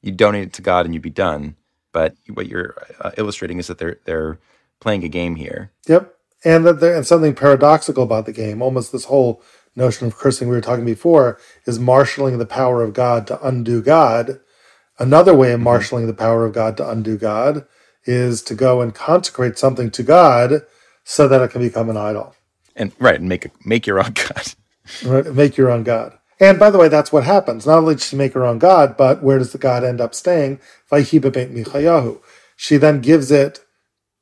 [0.00, 1.56] you donate it to God and you'd be done.
[1.92, 4.38] But what you're uh, illustrating is that they're they're
[4.80, 5.72] playing a game here.
[5.86, 6.14] Yep,
[6.44, 8.62] and that there, and something paradoxical about the game.
[8.62, 9.42] Almost this whole
[9.74, 13.82] notion of cursing we were talking before is marshaling the power of God to undo
[13.82, 14.40] God.
[14.98, 15.64] Another way of mm-hmm.
[15.64, 17.66] marshaling the power of God to undo God
[18.06, 20.62] is to go and consecrate something to God
[21.04, 22.34] so that it can become an idol.
[22.74, 24.54] And right, and make a, make your own God.
[25.04, 26.18] right, make your own God.
[26.38, 27.66] And by the way, that's what happens.
[27.66, 30.14] Not only does she make her own God, but where does the God end up
[30.14, 30.60] staying?
[32.56, 33.60] She then gives it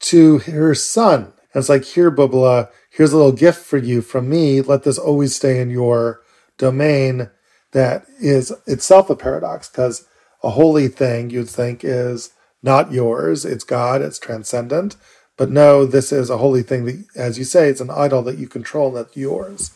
[0.00, 1.22] to her son.
[1.24, 4.60] And it's like, here, Bubla, here's a little gift for you from me.
[4.60, 6.20] Let this always stay in your
[6.58, 7.30] domain.
[7.72, 10.06] That is itself a paradox because
[10.42, 12.30] a holy thing you'd think is
[12.64, 13.44] not yours.
[13.44, 14.96] It's God, it's transcendent.
[15.36, 18.38] But no, this is a holy thing that, as you say, it's an idol that
[18.38, 19.72] you control, that's yours.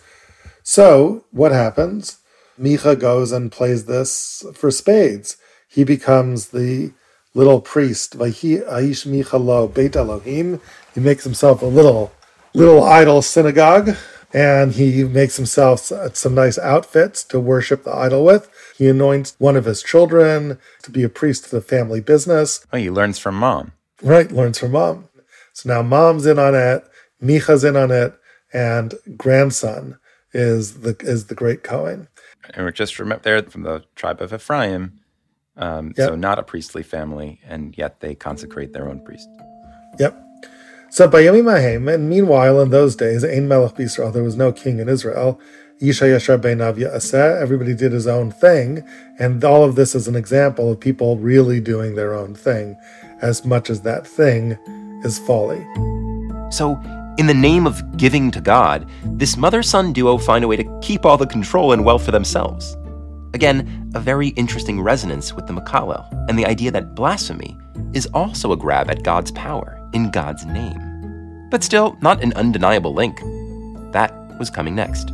[0.62, 2.18] So what happens?
[2.60, 5.36] Micha goes and plays this for spades.
[5.68, 6.92] He becomes the
[7.34, 8.18] little priest.
[8.18, 10.60] Aish Beit Elohim.
[10.94, 12.12] He makes himself a little
[12.54, 13.96] little idol synagogue,
[14.32, 18.50] and he makes himself some nice outfits to worship the idol with.
[18.78, 22.64] He anoints one of his children to be a priest to the family business.
[22.72, 23.72] Oh, he learns from mom.
[24.00, 25.08] Right, learns from mom.
[25.52, 26.88] So now mom's in on it,
[27.20, 28.14] Micha's in on it,
[28.52, 29.98] and grandson
[30.32, 32.06] is the is the great Cohen.
[32.54, 35.00] And we're just remember they're from the tribe of Ephraim,
[35.56, 36.10] um, yep.
[36.10, 39.28] so not a priestly family, and yet they consecrate their own priest.
[39.98, 40.22] Yep.
[40.90, 44.78] So Bayami Mahem, and meanwhile, in those days, Ein Melech B'Israel, there was no king
[44.78, 45.40] in Israel.
[45.80, 48.84] Yisha Yashar Beinav Aseh, everybody did his own thing,
[49.20, 52.76] and all of this is an example of people really doing their own thing,
[53.22, 54.58] as much as that thing
[55.04, 55.64] is folly.
[56.50, 56.80] So,
[57.16, 60.80] in the name of giving to God, this mother son duo find a way to
[60.82, 62.76] keep all the control and wealth for themselves.
[63.32, 67.56] Again, a very interesting resonance with the Mekallel and the idea that blasphemy
[67.92, 71.48] is also a grab at God's power in God's name.
[71.50, 73.20] But still, not an undeniable link.
[73.92, 75.12] That was coming next.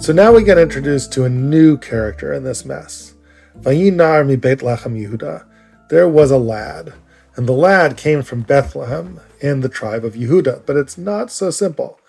[0.00, 3.14] So now we get introduced to a new character in this mess.
[3.58, 5.44] Vayinar mi Beit Yehuda.
[5.90, 6.94] There was a lad,
[7.36, 11.50] and the lad came from Bethlehem in the tribe of Yehuda, but it's not so
[11.50, 12.00] simple.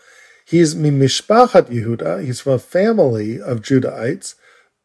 [0.45, 4.35] He's mi Mishpachat Yehuda, he's from a family of Judahites,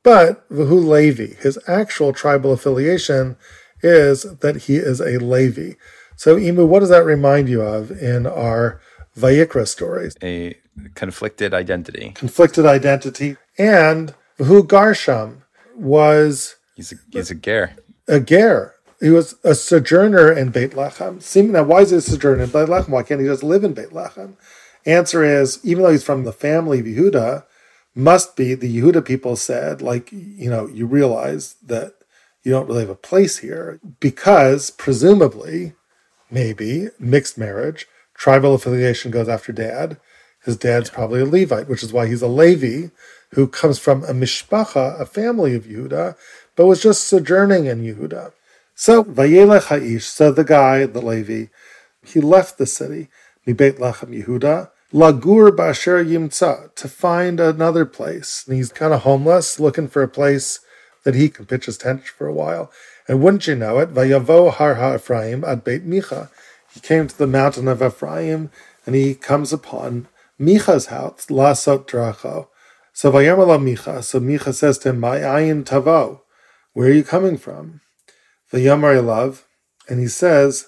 [0.02, 3.36] but Vahu Levi, his actual tribal affiliation
[3.82, 5.74] is that he is a Levi.
[6.16, 8.80] So, Imu, what does that remind you of in our
[9.16, 10.14] Vayikra stories?
[10.22, 10.56] A
[10.94, 12.12] conflicted identity.
[12.14, 13.37] Conflicted identity.
[13.58, 15.42] And who Gershom
[15.74, 16.56] was.
[16.74, 17.76] He's a, he's a ger.
[18.08, 18.74] A ger.
[19.00, 21.50] He was a sojourner in Beit Lechem.
[21.50, 22.88] Now, why is he a sojourner in Beit Lechem?
[22.88, 24.37] Why can't he just live in Beit Lechem?
[24.87, 27.44] Answer is, even though he's from the family of Yehuda,
[27.94, 31.94] must be the Yehuda people said, like, you know, you realize that
[32.42, 35.74] you don't really have a place here because presumably,
[36.30, 39.98] maybe mixed marriage, tribal affiliation goes after dad.
[40.44, 40.94] His dad's yeah.
[40.94, 42.88] probably a Levite, which is why he's a Levi
[43.30, 46.16] who comes from a mishpacha, a family of Yehuda,
[46.54, 48.33] but was just sojourning in Yehuda.
[48.74, 51.46] So Vayelech Haish, so the guy, the Levi,
[52.04, 53.09] he left the city,
[53.46, 58.44] Mibet Lechem Yehuda, Lagur Basher Yimtza, to find another place.
[58.46, 60.61] And he's kind of homeless, looking for a place
[61.04, 62.70] that he can pitch his tent for a while.
[63.09, 66.30] And wouldn't you know it, Vayavo Har HaEphraim ad Beit Micha.
[66.72, 68.50] He came to the mountain of Ephraim,
[68.87, 70.09] and he comes upon
[70.40, 72.49] Micha's house, La Sot Dracho.
[72.92, 76.20] So Vayamala Micha, so Micha says to him, My ayin tavo,
[76.73, 77.81] where are you coming from?
[78.53, 79.47] Vayamar love,
[79.88, 80.66] and he says,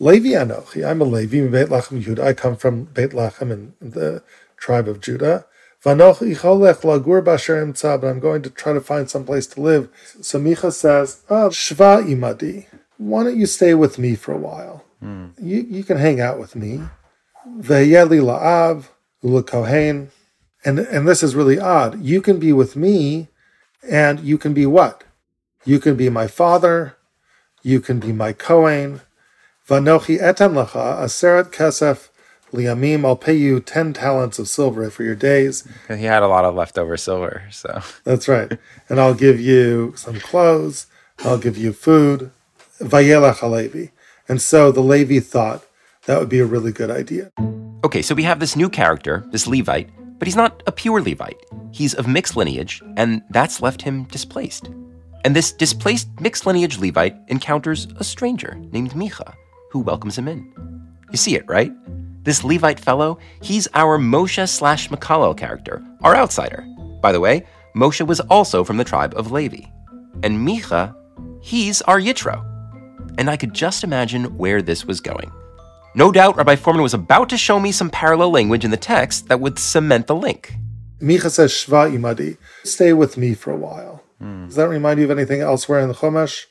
[0.00, 2.24] Levi Anochi, I'm a Levi, Beit Lachem Judah.
[2.24, 4.22] I come from Beit Lachem in the
[4.56, 5.46] tribe of Judah.
[5.84, 9.60] Vanochi cholech lagur basher imtza, but I'm going to try to find some place to
[9.60, 9.88] live.
[10.20, 12.66] So Micha says, oh, Shva imadi.
[12.96, 14.84] Why don't you stay with me for a while?
[15.00, 15.28] Hmm.
[15.40, 16.80] You, you can hang out with me.
[17.58, 18.88] Veyeli la'av,
[19.22, 20.10] ula kohen.
[20.64, 22.02] And, and this is really odd.
[22.02, 23.28] You can be with me,
[23.88, 25.04] and you can be what?
[25.64, 26.96] You can be my father,
[27.62, 29.02] you can be my Kohen.
[29.68, 32.08] Vanochi etam lecha, aseret kesef
[32.52, 35.66] liamim, I'll pay you 10 talents of silver for your days.
[35.88, 37.82] And he had a lot of leftover silver, so.
[38.04, 38.58] That's right.
[38.88, 40.86] And I'll give you some clothes,
[41.24, 42.30] I'll give you food.
[42.80, 43.90] Vayelach Levi.
[44.28, 45.64] And so the Levi thought
[46.08, 47.30] that would be a really good idea.
[47.84, 51.38] Okay, so we have this new character, this Levite, but he's not a pure Levite.
[51.70, 54.70] He's of mixed lineage, and that's left him displaced.
[55.26, 59.34] And this displaced mixed lineage Levite encounters a stranger named Micha,
[59.70, 60.50] who welcomes him in.
[61.10, 61.72] You see it, right?
[62.24, 66.66] This Levite fellow, he's our Moshe slash Mekallel character, our outsider.
[67.02, 69.66] By the way, Moshe was also from the tribe of Levi.
[70.22, 70.94] And Micha,
[71.42, 72.42] he's our Yitro.
[73.18, 75.30] And I could just imagine where this was going.
[75.94, 79.28] No doubt Rabbi Fohrman was about to show me some parallel language in the text
[79.28, 80.54] that would cement the link.
[81.00, 84.02] Micha says, Shva imadi, stay with me for a while.
[84.20, 86.46] Does that remind you of anything elsewhere in the Chumash?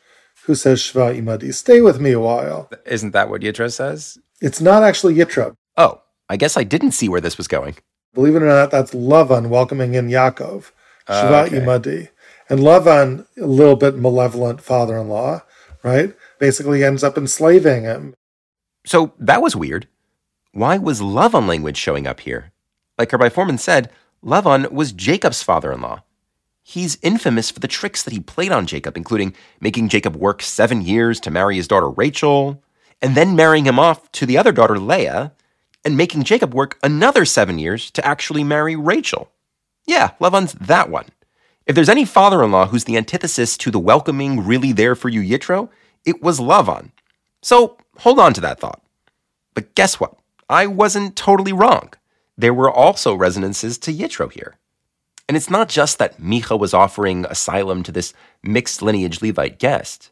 [0.45, 2.69] Who says Shva imadi, stay with me a while?
[2.86, 4.17] Isn't that what Yitro says?
[4.41, 5.54] It's not actually Yitro.
[5.76, 7.76] Oh, I guess I didn't see where this was going.
[8.13, 10.71] Believe it or not, that's Lavan welcoming in Yaakov.
[11.08, 11.60] Shva Ah, okay.
[11.60, 12.10] imadi.
[12.50, 15.41] And Lavan, a little bit malevolent father-in-law,
[15.84, 16.13] right?
[16.39, 18.13] Basically ends up enslaving him.
[18.88, 19.89] So that was weird.
[20.54, 22.54] Why was Lavan language showing up here?
[22.97, 23.91] Like Rabbi Fohrman said,
[24.23, 26.04] Lavan was Jacob's father in law.
[26.63, 30.82] He's infamous for the tricks that he played on Jacob, including making Jacob work seven
[30.82, 32.63] years to marry his daughter Rachel,
[33.02, 35.34] and then marrying him off to the other daughter Leah,
[35.84, 39.30] and making Jacob work another seven years to actually marry Rachel.
[39.86, 41.08] Yeah, Lavan's that one.
[41.65, 45.10] If there's any father in law who's the antithesis to the welcoming, really there for
[45.10, 45.67] you Yitro,
[46.06, 46.91] it was Lavan.
[47.48, 48.82] So hold on to that thought.
[49.54, 50.14] But guess what?
[50.50, 51.94] I wasn't totally wrong.
[52.38, 54.58] There were also resonances to Yitro here.
[55.30, 60.12] And it's not just that Micha was offering asylum to this mixed lineage Levite guest.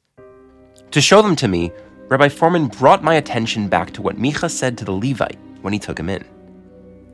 [0.91, 1.73] To show them to me,
[2.07, 5.79] Rabbi Fohrman brought my attention back to what Micha said to the Levite when he
[5.79, 6.23] took him in.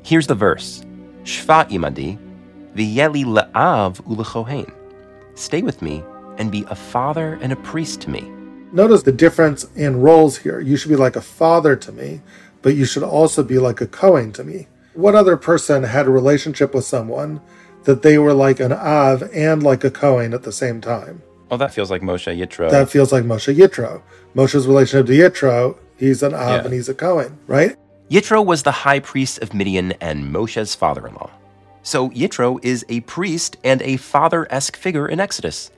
[0.04, 0.86] Here's the verse
[1.24, 2.20] Shva imadi,
[2.76, 4.72] v'yeli le'av ulechohen.
[5.34, 6.04] Stay with me
[6.38, 8.32] and be a father and a priest to me.
[8.72, 10.60] Notice the difference in roles here.
[10.60, 12.22] You should be like a father to me,
[12.62, 14.68] but you should also be like a Kohen to me.
[14.94, 17.42] What other person had a relationship with someone
[17.84, 21.22] that they were like an Av and like a Kohen at the same time?
[21.50, 22.70] Well, that feels like Moshe Yitro.
[22.70, 24.02] That feels like Moshe Yitro.
[24.36, 26.64] Moshe's relationship to Yitro, he's an Av Yeah.
[26.66, 27.76] and he's a Kohen, right?
[28.10, 31.30] Yitro was the high priest of Midian and Moshe's father in law.
[31.84, 35.72] So Yitro is a priest and a father esque figure in Exodus.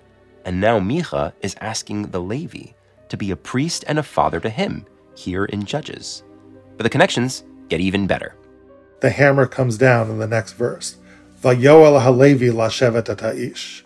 [0.46, 2.74] And now Micha is asking the Levi
[3.10, 4.86] to be a priest and a father to him
[5.16, 6.24] here in Judges.
[6.78, 8.36] But the connections get even better.
[9.02, 10.98] The hammer comes down in the next verse.
[11.42, 13.84] Vayoel halevi lashevet et ha'ish.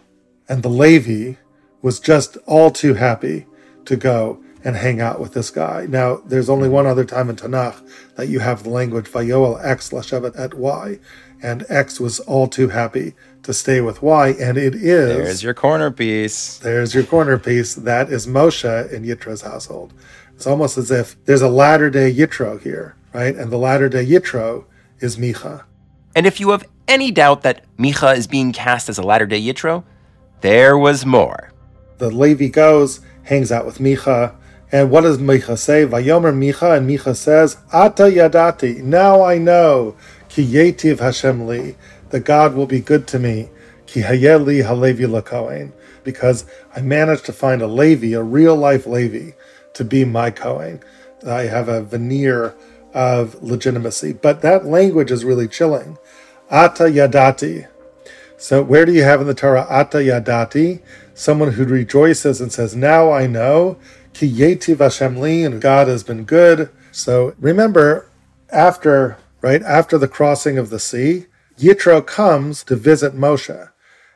[0.47, 1.37] And the Levi
[1.81, 3.45] was just all too happy
[3.85, 5.85] to go and hang out with this guy.
[5.87, 7.81] Now, there's only one other time in Tanakh
[8.15, 10.99] that you have the language Vayoel X lashevet et Y,
[11.41, 14.83] and X was all too happy to stay with Y, and it is.
[14.83, 16.57] There's your corner piece.
[16.57, 17.75] There's your corner piece.
[17.75, 19.93] That is Moshe in Yitro's household.
[20.35, 23.35] It's almost as if there's a latter day Yitro here, right?
[23.35, 24.65] And the latter day Yitro
[24.99, 25.63] is Micha.
[26.15, 29.41] And if you have any doubt that Micha is being cast as a latter day
[29.41, 29.83] Yitro,
[30.41, 31.51] there was more.
[31.97, 34.35] The Levi goes, hangs out with Micha,
[34.71, 35.85] and what does Micha say?
[35.85, 39.95] Vayomer Micha, and Micha says, Ata yadati, now I know,
[40.29, 41.75] ki yetiv Hashem li,
[42.11, 43.49] that God will be good to me,
[43.85, 45.71] ki hayeli halevi lakohen,
[46.03, 49.31] because I managed to find a Levi, a real life Levi,
[49.73, 50.81] to be my Kohen.
[51.25, 52.55] I have a veneer
[52.93, 55.97] of legitimacy, but that language is really chilling.
[56.49, 57.67] Ata yadati,
[58.37, 60.79] so where do you have in the Torah Ata Yadati?
[61.15, 63.77] Someone who rejoices and says, Now I know,
[64.13, 66.69] Ki Yetiv Hashem li, and God has been good.
[66.91, 68.09] So remember,
[68.51, 71.25] after right after the crossing of the sea,
[71.57, 73.71] Yitro comes to visit Moshe.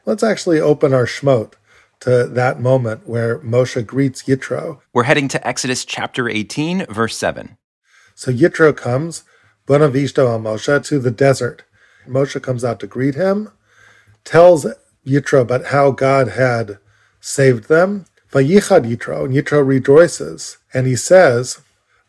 [0.06, 1.54] Let's actually open our Shmot
[2.02, 4.82] to that moment where Moshe greets Yitro.
[4.94, 7.58] We're heading to Exodus chapter 18, verse 7.
[8.14, 9.24] So Yitro comes,
[9.68, 11.64] Bonavishto al Moshe, to the desert.
[12.08, 13.52] Moshe comes out to greet him,
[14.24, 14.68] tells
[15.06, 16.78] Yitro about how God had
[17.20, 18.06] saved them.
[18.32, 21.62] Vayichad Yitro, and Yitro rejoices, and he says,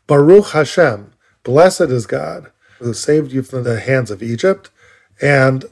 [0.07, 1.13] Baruch Hashem,
[1.43, 4.71] blessed is God, who saved you from the hands of Egypt,
[5.23, 5.65] and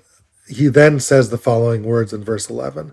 [0.48, 2.92] he then says the following words in verse 11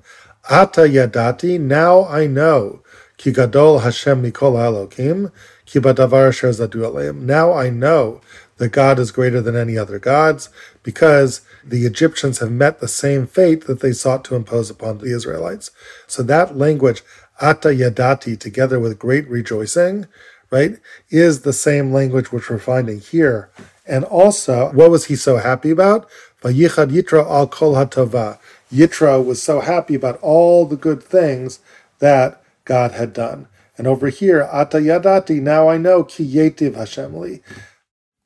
[0.50, 2.82] Ata yadati, now I know,
[3.18, 5.32] ki gadol Hashem mikol Elokim,
[5.66, 7.14] ki badavar asher.
[7.14, 8.22] Now I know
[8.58, 10.50] that God is greater than any other gods,
[10.84, 15.14] because the Egyptians have met the same fate that they sought to impose upon the
[15.14, 15.70] Israelites.
[16.08, 17.04] So that language,
[17.42, 20.08] ata yadati, together with great rejoicing,
[20.50, 20.78] right,
[21.10, 23.50] is the same language which we're finding here.
[23.86, 26.10] And also, what was he so happy about?
[26.42, 28.40] Vayichad Yitro al kol hatova.
[28.72, 31.60] Yitro was so happy about all the good things
[32.00, 33.48] that God had done.
[33.78, 37.42] And over here, ata yadati, now I know ki yetiv Hashem li.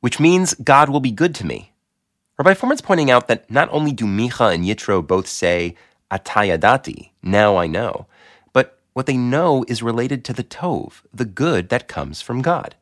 [0.01, 1.71] Which means God will be good to me.
[2.37, 5.75] Rabbi Fohrman's pointing out that not only do Micha and Yitro both say
[6.09, 8.07] atayadati, now I know,
[8.51, 12.75] but what they know is related to the tov, the good that comes from God.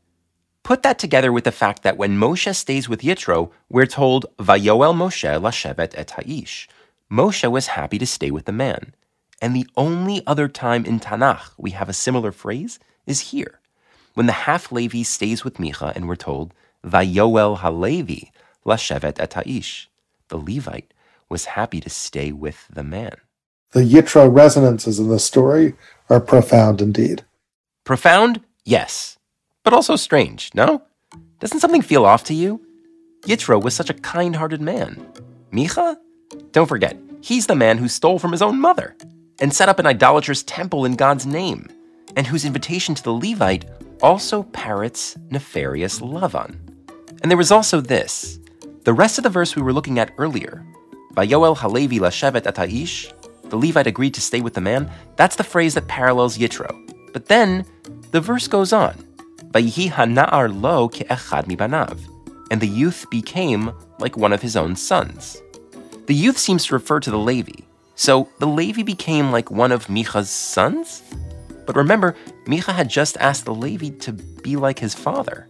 [0.64, 4.94] Put that together with the fact that when Moshe stays with Yitro, we're told, Vayoel
[4.94, 6.68] Moshe lashevet et ha'ish.
[7.12, 8.94] Moshe was happy to stay with the man.
[9.42, 13.60] And the only other time in Tanakh we have a similar phrase is here,
[14.14, 16.54] when the half Levi stays with Micha and we're told,
[16.86, 18.32] Vayoel Halevi
[18.66, 19.88] lashevet et ha'ish.
[20.28, 20.94] The Levite
[21.30, 23.16] was happy to stay with the man.
[23.72, 25.76] The Yitro resonances in this story
[26.10, 27.24] are profound indeed.
[27.84, 28.42] Profound?
[28.66, 29.19] Yes
[29.70, 30.82] but also strange, no?
[31.40, 32.60] Doesn't something feel off to you?
[33.28, 35.06] Yitro was such a kind hearted man.
[35.54, 35.96] Micha?
[36.52, 38.96] Don't forget, he's the man who stole from his own mother
[39.40, 41.68] and set up an idolatrous temple in God's name,
[42.16, 43.66] and whose invitation to the Levite
[44.02, 46.58] also parrots nefarious Lavan.
[47.22, 48.40] And there was also this
[48.86, 50.66] the rest of the verse we were looking at earlier,
[51.14, 53.14] Vayoel Halevi Lashevet Ataish,
[53.52, 56.74] the Levite agreed to stay with the man, that's the phrase that parallels Yitro.
[57.14, 57.68] But then
[58.10, 59.06] the verse goes on.
[59.52, 60.90] Lo
[62.52, 65.42] and the youth became like one of his own sons.
[66.06, 67.64] The youth seems to refer to the Levi,
[67.96, 71.02] so the Levi became like one of Micha's sons?
[71.66, 75.48] But remember, Micha had just asked the Levi to be like his father.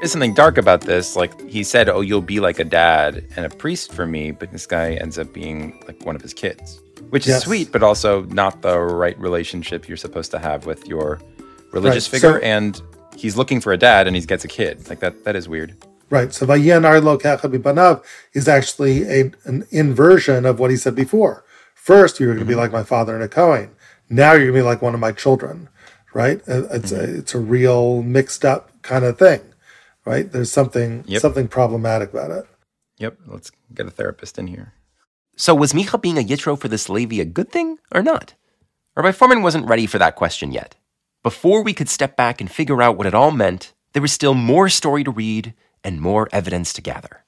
[0.00, 1.16] There's something dark about this.
[1.16, 4.52] Like he said, "Oh, you'll be like a dad and a priest for me," but
[4.52, 7.38] this guy ends up being like one of his kids which yes.
[7.38, 11.20] is sweet, but also not the right relationship you're supposed to have with your
[11.72, 12.20] religious right.
[12.20, 12.40] figure.
[12.40, 12.80] So, and
[13.16, 14.88] he's looking for a dad, and he gets a kid.
[14.88, 15.24] Like that.
[15.24, 15.76] That is weird.
[16.10, 16.32] Right.
[16.34, 21.42] So Vayen Arlo Banav is actually a, an inversion of what he said before.
[21.74, 22.50] First, you're going to mm-hmm.
[22.50, 23.70] be like my father and a Cohen.
[24.10, 25.70] Now you're going to be like one of my children.
[26.12, 26.40] Right.
[26.46, 27.14] Uh, it's mm-hmm.
[27.14, 29.40] a it's a real mixed up kind of thing.
[30.04, 30.30] Right.
[30.30, 31.22] There's something yep.
[31.22, 32.46] something problematic about it.
[32.98, 33.16] Yep.
[33.26, 34.74] Let's get a therapist in here.
[35.42, 38.34] So was Micha being a Yitro for this Levi a good thing or not?
[38.94, 40.76] Rabbi Fohrman wasn't ready for that question yet.
[41.24, 44.34] Before we could step back and figure out what it all meant, there was still
[44.34, 47.24] more story to read and more evidence to gather.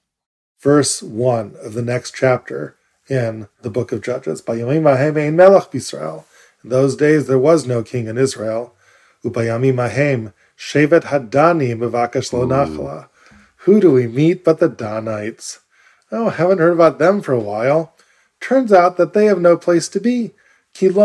[0.61, 2.77] Verse 1 of the next chapter
[3.09, 4.41] in the book of Judges.
[4.47, 5.73] melech.
[5.73, 8.75] In those days there was no king in Israel.
[9.25, 13.09] Upayami mahem shevet hadani lo nachla.
[13.65, 15.59] Who do we meet but the Danites?
[16.13, 17.91] Oh, I haven't heard about them for a while.
[18.47, 20.35] Turns out that they have no place to be.
[20.79, 21.01] They were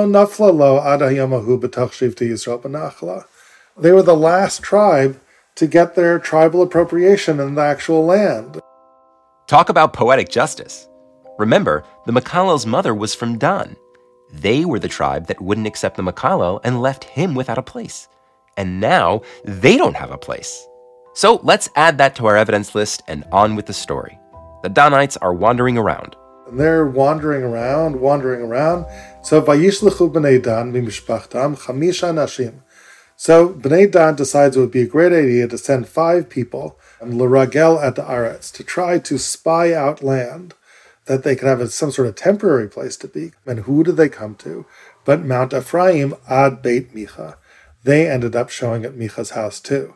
[4.03, 5.20] the last tribe
[5.55, 8.61] to get their tribal appropriation in the actual land.
[9.47, 10.86] Talk about poetic justice.
[11.38, 13.74] Remember, the Mekallel's mother was from Dan.
[14.34, 18.07] They were the tribe that wouldn't accept the Mekallel and left him without a place.
[18.59, 20.68] And now they don't have a place.
[21.14, 24.18] So let's add that to our evidence list and on with the story.
[24.62, 26.16] The Danites are wandering around.
[26.51, 28.86] And they're wandering around, wandering around.
[29.22, 32.62] So Vayishlechu b'nei Dan mimishpachtam chamisha nashim.
[33.16, 37.18] So Bnei Dan decides it would be a great idea to send five people, and
[37.18, 40.55] l'ragel at the Aretz, to try to spy out land
[41.05, 43.32] that they could have some sort of temporary place to be.
[43.44, 44.64] And who did they come to?
[45.05, 47.36] But Mount Ephraim ad Beit Micha.
[47.84, 49.94] They ended up showing at Micha's house too.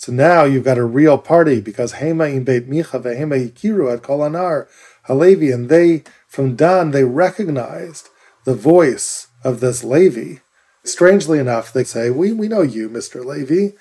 [0.00, 4.00] So now you've got a real party because Hema in Beit Micha veHema Hikiru at
[4.00, 4.66] Kolanar
[5.02, 8.08] Halevi, and they from Dan they recognized
[8.46, 10.36] the voice of this Levi.
[10.84, 13.76] Strangely enough, they say, "We we know you, Mister Levi.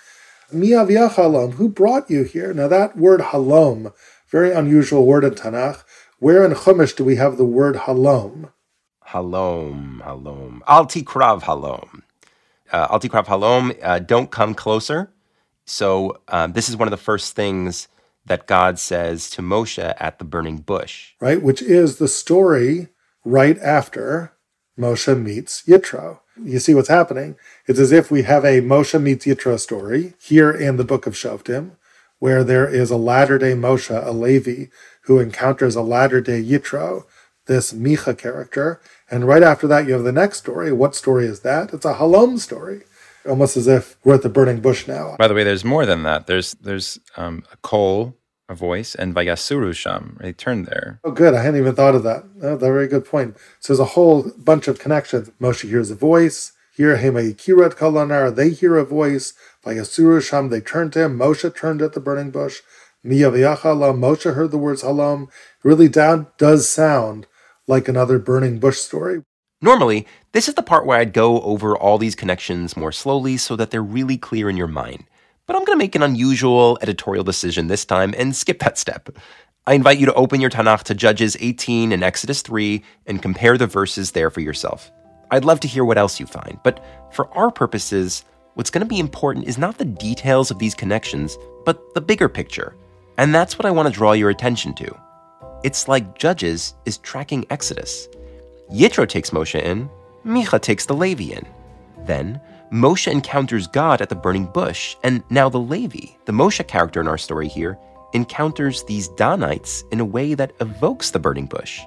[0.52, 1.54] Mi halom.
[1.54, 3.94] Who brought you here?" Now that word halom,
[4.30, 5.84] very unusual word in Tanakh.
[6.20, 8.52] Where in Chumash do we have the word halom?
[9.08, 10.60] Halom, halom.
[10.68, 12.02] Alti krav halom.
[12.74, 13.80] Uh, Alti krav halom.
[13.82, 15.14] Uh, don't come closer.
[15.70, 17.88] So um, this is one of the first things
[18.26, 21.14] that God says to Moshe at the burning bush.
[21.20, 22.90] Right, which is the story
[23.24, 24.34] right after
[24.78, 26.20] Moshe meets Yitro.
[26.44, 27.36] You see what's happening?
[27.68, 31.14] It's as if we have a Moshe meets Yitro story here in the book of
[31.14, 31.72] Shoftim,
[32.18, 34.66] where there is a latter day Moshe, a Levi,
[35.04, 37.06] who encounters a latter day Yitro,
[37.46, 38.82] this Micha character.
[39.10, 40.72] And right after that, you have the next story.
[40.72, 41.74] What story is that?
[41.74, 42.84] It's a Halom story,
[43.28, 45.16] almost as if we're at the burning bush now.
[45.18, 46.28] By the way, there's more than that.
[46.28, 48.16] There's there's um, a kol,
[48.48, 50.18] a voice, and Vayasuru Sham.
[50.20, 51.00] They turned there.
[51.04, 51.34] Oh, good.
[51.34, 52.24] I hadn't even thought of that.
[52.24, 53.38] Oh, that's a very good point.
[53.60, 55.32] So there's a whole bunch of connections.
[55.40, 56.54] Moshe hears a voice.
[56.76, 59.34] Here, Hemayikirat Kalanar, they hear a voice.
[59.66, 61.20] Vayasuru Sham, they turn to him.
[61.20, 62.62] Moshe turned at the burning bush.
[63.06, 65.24] Miyavyachala, Moshe heard the words Halom.
[65.24, 65.30] It
[65.64, 67.28] really down, does sound
[67.68, 69.24] like another burning bush story.
[69.62, 73.56] Normally, this is the part where I'd go over all these connections more slowly so
[73.56, 75.06] that they're really clear in your mind.
[75.48, 79.10] But I'm going to make an unusual editorial decision this time and skip that step.
[79.66, 83.58] I invite you to open your Tanakh to Judges 18 and Exodus 3 and compare
[83.58, 84.92] the verses there for yourself.
[85.32, 88.24] I'd love to hear what else you find, but for our purposes,
[88.54, 92.30] what's going to be important is not the details of these connections, but the bigger
[92.30, 92.76] picture.
[93.18, 95.00] And that's what I want to draw your attention to.
[95.64, 98.08] It's like Judges is tracking Exodus.
[98.72, 99.90] Yitro takes Moshe in,
[100.26, 101.48] Micha takes the Levi in.
[102.06, 102.40] Then,
[102.72, 107.08] Moshe encounters God at the burning bush, and now the Levi, the Moshe character in
[107.08, 107.78] our story here,
[108.14, 111.82] encounters these Danites in a way that evokes the burning bush.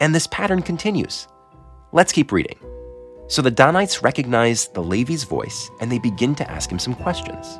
[0.00, 1.28] And this pattern continues.
[1.92, 2.58] Let's keep reading.
[3.28, 7.58] So the Danites recognize the Levi's voice and they begin to ask him some questions.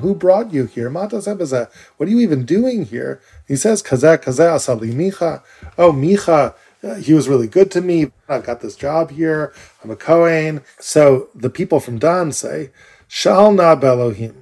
[0.00, 0.90] Who brought you here?
[0.90, 3.20] What are you even doing here?
[3.48, 5.42] He says, Kazeh, Kazeh, Asali Micha.
[5.78, 6.54] Oh, Micha,
[6.98, 8.12] he was really good to me.
[8.28, 9.52] I've got this job here.
[9.82, 10.62] I'm a Kohen.
[10.78, 12.70] So the people from Dan say,
[13.08, 14.34] Shal na Belohim.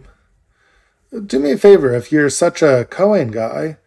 [1.27, 3.79] Do me a favor, if you're such a Kohen guy,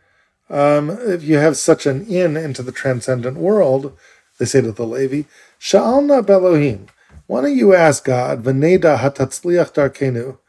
[0.49, 3.97] um, if you have such an in into the transcendent world,
[4.37, 5.23] they say to the Levi,
[5.59, 6.87] Sha'al na Belohim.
[7.27, 10.39] Why don't you ask God, V'neda hatatzliach darkenu,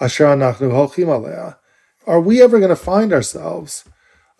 [0.00, 1.58] asher anachnu holchim alea.
[2.06, 3.84] Are we ever going to find ourselves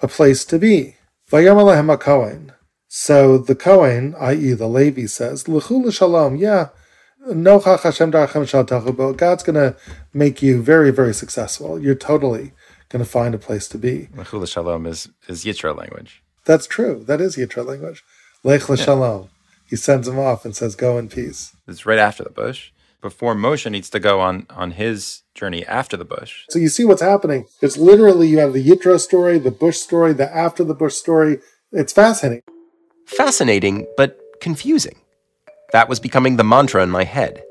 [0.03, 0.97] a place to be?
[1.31, 2.53] Vayam alehem Kohen.
[2.99, 4.55] So the Kohen, i.e.
[4.55, 6.71] the Levi, says, L'chu shalom, yeah,
[7.29, 8.65] nochach Hashem darchem shal
[9.13, 9.77] God's going to
[10.15, 11.79] make you very, very successful.
[11.79, 12.53] You're totally
[12.89, 14.09] going to find a place to be.
[14.17, 16.23] L'chu shalom is, is Yitro language.
[16.47, 17.05] That's true.
[17.07, 18.03] That is Yitro language.
[18.43, 19.25] Lech l'shalom.
[19.25, 19.29] Yeah.
[19.67, 21.55] He sends him off and says, go in peace.
[21.69, 22.71] It's right after the bush
[23.03, 26.47] before Moshe needs to go on on his journey after the bush.
[26.49, 27.45] So you see what's happening.
[27.61, 31.41] It's literally you have the Yitro story, the bush story, the after the bush story.
[31.73, 32.41] It's fascinating.
[33.07, 34.97] Fascinating, but confusing.
[35.73, 37.43] That was becoming the mantra in my head.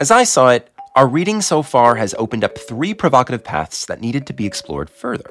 [0.00, 4.00] As I saw it, our reading so far has opened up three provocative paths that
[4.00, 5.28] needed to be explored further.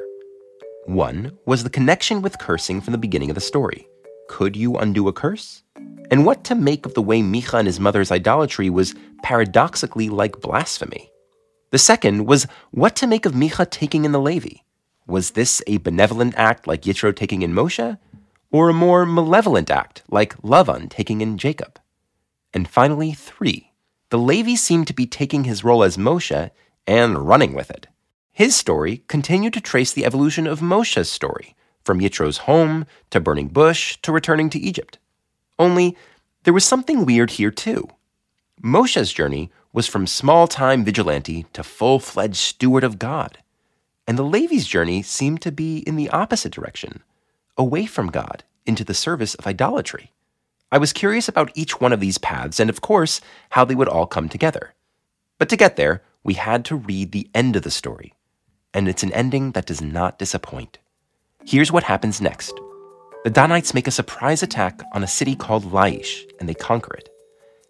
[0.85, 3.87] One was the connection with cursing from the beginning of the story.
[4.27, 5.63] Could you undo a curse?
[6.11, 10.41] And what to make of the way Micha and his mother's idolatry was paradoxically like
[10.41, 11.09] blasphemy?
[11.71, 14.57] The second was what to make of Micha taking in the Levi.
[15.07, 17.97] Was this a benevolent act like Yitro taking in Moshe,
[18.53, 21.79] or a more malevolent act like Lavan taking in Jacob?
[22.53, 23.73] And finally, three,
[24.09, 26.51] the Levi seemed to be taking his role as Moshe
[26.85, 27.87] and running with it.
[28.31, 33.47] His story continued to trace the evolution of Moshe's story, from Yitro's home to burning
[33.47, 34.99] bush to returning to Egypt.
[35.59, 35.97] Only,
[36.43, 37.89] there was something weird here too.
[38.63, 43.39] Moshe's journey was from small time vigilante to full fledged steward of God.
[44.07, 47.01] And the Levi's journey seemed to be in the opposite direction,
[47.57, 50.11] away from God into the service of idolatry.
[50.71, 53.87] I was curious about each one of these paths and, of course, how they would
[53.87, 54.73] all come together.
[55.37, 58.13] But to get there, we had to read the end of the story.
[58.73, 60.79] And it's an ending that does not disappoint.
[61.45, 62.59] Here's what happens next
[63.23, 67.09] the Danites make a surprise attack on a city called Laish, and they conquer it.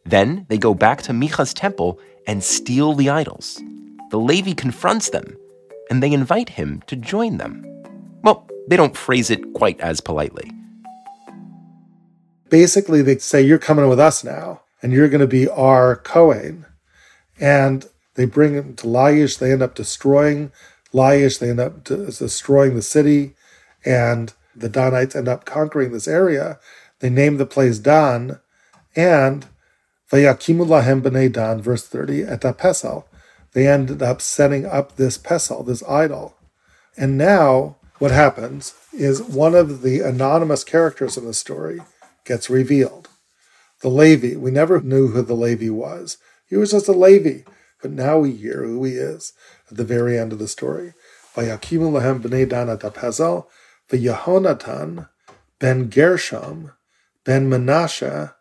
[0.06, 3.62] Then they go back to Micha's temple and steal the idols.
[4.10, 5.38] The Levi confronts them,
[5.90, 7.66] and they invite him to join them.
[8.24, 10.52] Well, they don't phrase it quite as politely.
[12.50, 16.66] Basically, they say, You're coming with us now, and you're going to be our Cohen.
[17.40, 17.86] And
[18.16, 19.40] they bring him to Laish.
[19.40, 20.52] They end up destroying
[20.94, 21.40] Laish.
[21.40, 23.36] They end up destroying the city.
[23.84, 26.60] And the Danites end up conquering this area.
[27.00, 28.40] They name the place Dan,
[28.96, 29.48] and
[30.12, 33.06] Vayakimu lahem b'nei Dan, verse 30, at Pesel.
[33.54, 36.36] They ended up setting up this Pesel, this idol.
[36.96, 41.80] And now what happens is one of the anonymous characters in the story
[42.26, 43.08] gets revealed.
[43.80, 44.36] The Levi.
[44.36, 46.18] We never knew who the Levi was.
[46.46, 47.50] He was just a Levi.
[47.82, 49.32] But now we hear who he is
[49.72, 50.94] at the very end of the story.
[51.34, 53.46] By Vayakimu lahem b'nei Dan at Pesel,
[53.90, 55.08] Yehonatan
[55.60, 56.74] ben Gershom
[57.24, 58.34] ben Menashe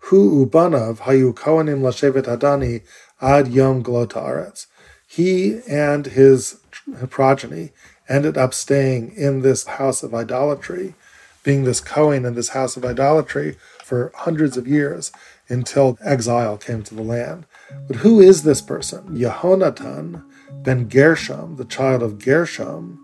[0.00, 2.82] hu ubanav hayu kohanim lashevet hadani
[3.22, 4.66] ad yom glota aretz.
[5.06, 6.60] He and his
[7.08, 7.72] progeny
[8.08, 10.94] ended up staying in this house of idolatry,
[11.42, 15.12] being this Cohen in this house of idolatry for hundreds of years
[15.48, 17.46] until exile came to the land.
[17.86, 19.16] But who is this person?
[19.16, 20.24] Yehonatan
[20.62, 22.98] ben Gershom, the child of Gershom,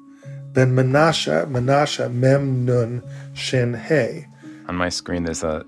[0.53, 3.03] ben Menashe, Menashe Mem Nun
[3.35, 4.27] Shin He.
[4.69, 5.65] On my screen, there's a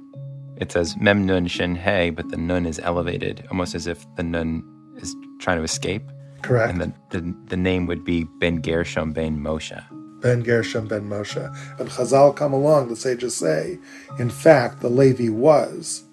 [0.57, 4.23] it says Mem Nun Shin He, but the Nun is elevated, almost as if the
[4.23, 4.63] Nun
[4.97, 6.03] is trying to escape.
[6.47, 6.73] Correct.
[6.73, 6.81] And
[7.11, 9.83] the, the, the name would be Ben Gershom Ben Moshe.
[10.21, 11.45] Ben Gershom ben Moshe.
[11.79, 13.79] And Chazal come along, the sages say,
[14.19, 16.05] in fact, the Levi was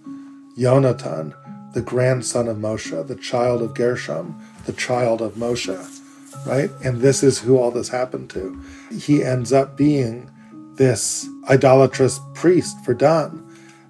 [0.58, 1.34] Yonatan,
[1.74, 6.02] the grandson of Moshe, the child of Gershom, the child of Moshe,
[6.46, 6.70] right?
[6.84, 8.60] And this is who all this happened to.
[8.92, 10.30] He ends up being
[10.76, 13.40] this idolatrous priest for Dan.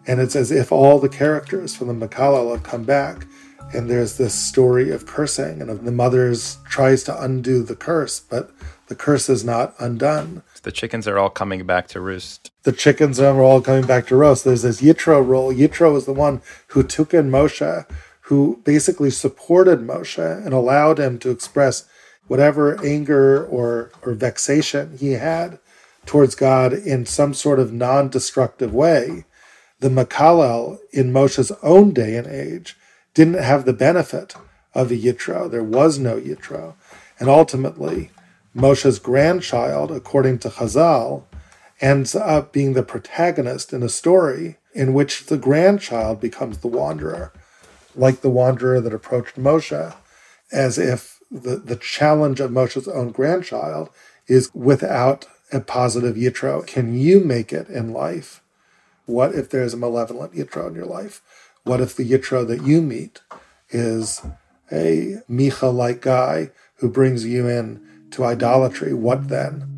[0.05, 3.27] And it's as if all the characters from the Mekallel have come back.
[3.73, 8.51] And there's this story of cursing, and the mother's tries to undo the curse, but
[8.87, 10.43] the curse is not undone.
[10.61, 12.51] The chickens are all coming back to roost.
[12.63, 15.53] The chickens are all coming back to roost There's this Yitro role.
[15.53, 17.85] Yitro was the one who took in Moshe,
[18.21, 21.85] who basically supported Moshe and allowed him to express
[22.27, 25.59] whatever anger or, or vexation he had
[26.05, 29.25] towards God in some sort of non destructive way.
[29.79, 32.77] The Mekallel in Moshe's own day and age
[33.13, 34.35] didn't have the benefit
[34.73, 35.49] of a Yitro.
[35.49, 36.73] There was no Yitro.
[37.19, 38.11] And ultimately,
[38.55, 41.23] Moshe's grandchild, according to Chazal,
[41.81, 47.31] ends up being the protagonist in a story in which the grandchild becomes the wanderer,
[47.95, 49.95] like the wanderer that approached Moshe,
[50.51, 53.89] as if the, the challenge of Moshe's own grandchild
[54.27, 56.65] is without a positive Yitro.
[56.65, 58.41] Can you make it in life?
[59.05, 61.21] What if there's a malevolent Yitro in your life?
[61.65, 63.21] What if the Yitro that you meet
[63.69, 64.21] is
[64.71, 69.69] a Micha like guy who brings you in to idolatry, what then?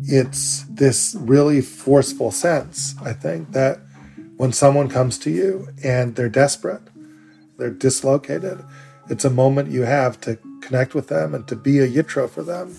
[0.00, 3.80] It's this really forceful sense, I think, that
[4.36, 6.82] when someone comes to you and they're desperate,
[7.58, 8.64] they're dislocated,
[9.10, 12.44] it's a moment you have to connect with them and to be a yitro for
[12.44, 12.76] them.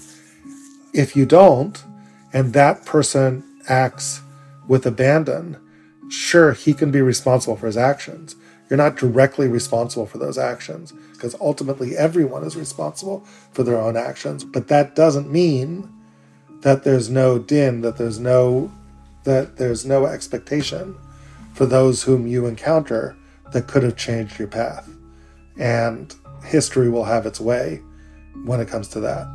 [0.94, 1.84] If you don't,
[2.32, 4.22] and that person acts
[4.68, 5.58] with abandon,
[6.10, 8.36] sure, he can be responsible for his actions.
[8.70, 13.96] You're not directly responsible for those actions because ultimately everyone is responsible for their own
[13.96, 14.44] actions.
[14.44, 15.92] But that doesn't mean
[16.62, 18.72] that there's no din, that there's no
[19.24, 20.96] that there's no expectation
[21.54, 23.18] for those whom you encounter
[23.54, 24.88] that could have changed your path.
[25.58, 27.82] And history will have its way
[28.44, 29.28] when it comes to that.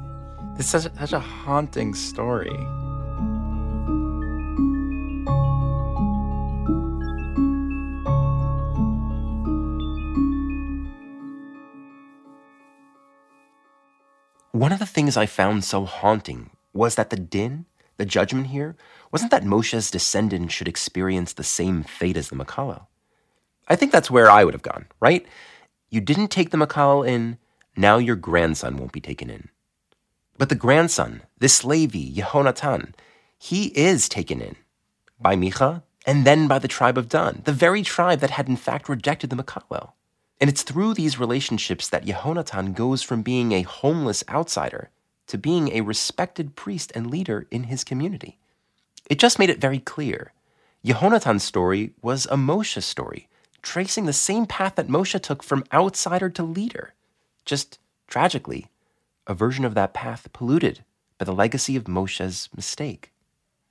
[0.58, 2.54] Is such a, such a haunting story.
[14.52, 17.66] One of the things I found so haunting was that the din,
[17.98, 18.76] the judgment here,
[19.12, 22.86] wasn't that Moshe's descendant should experience the same fate as the Mekallel.
[23.68, 25.24] I think that's where I would have gone, right?
[25.88, 27.38] You didn't take the Mekallel in,
[27.76, 29.50] now your grandson won't be taken in.
[30.36, 32.94] But the grandson, this Levi, Yehonatan,
[33.38, 34.56] he is taken in
[35.20, 38.56] by Micha and then by the tribe of Dan, the very tribe that had in
[38.56, 39.92] fact rejected the Mekallel.
[40.40, 44.90] And it's through these relationships that Yehonatan goes from being a homeless outsider
[45.26, 48.38] to being a respected priest and leader in his community.
[49.08, 50.32] It just made it very clear.
[50.84, 53.28] Yehonatan's story was a Moshe story,
[53.60, 56.94] tracing the same path that Moshe took from outsider to leader.
[57.44, 57.78] Just
[58.08, 58.68] tragically,
[59.26, 60.84] a version of that path polluted
[61.18, 63.12] by the legacy of Moshe's mistake.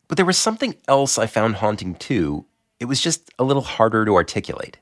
[0.07, 2.45] But there was something else I found haunting too.
[2.79, 4.77] It was just a little harder to articulate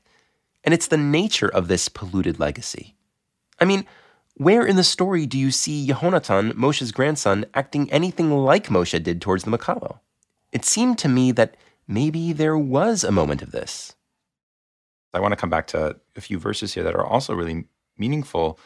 [0.64, 2.94] and it's the nature of this polluted legacy.
[3.60, 3.86] I mean,
[4.34, 9.20] where in the story do you see Yehonatan, Moshe's grandson, acting anything like Moshe did
[9.20, 9.98] towards the Mekallel?
[10.52, 11.56] It seemed to me that
[11.86, 13.94] maybe there was a moment of this.
[15.12, 17.64] I want to come back to a few verses here that are also really
[17.96, 18.58] meaningful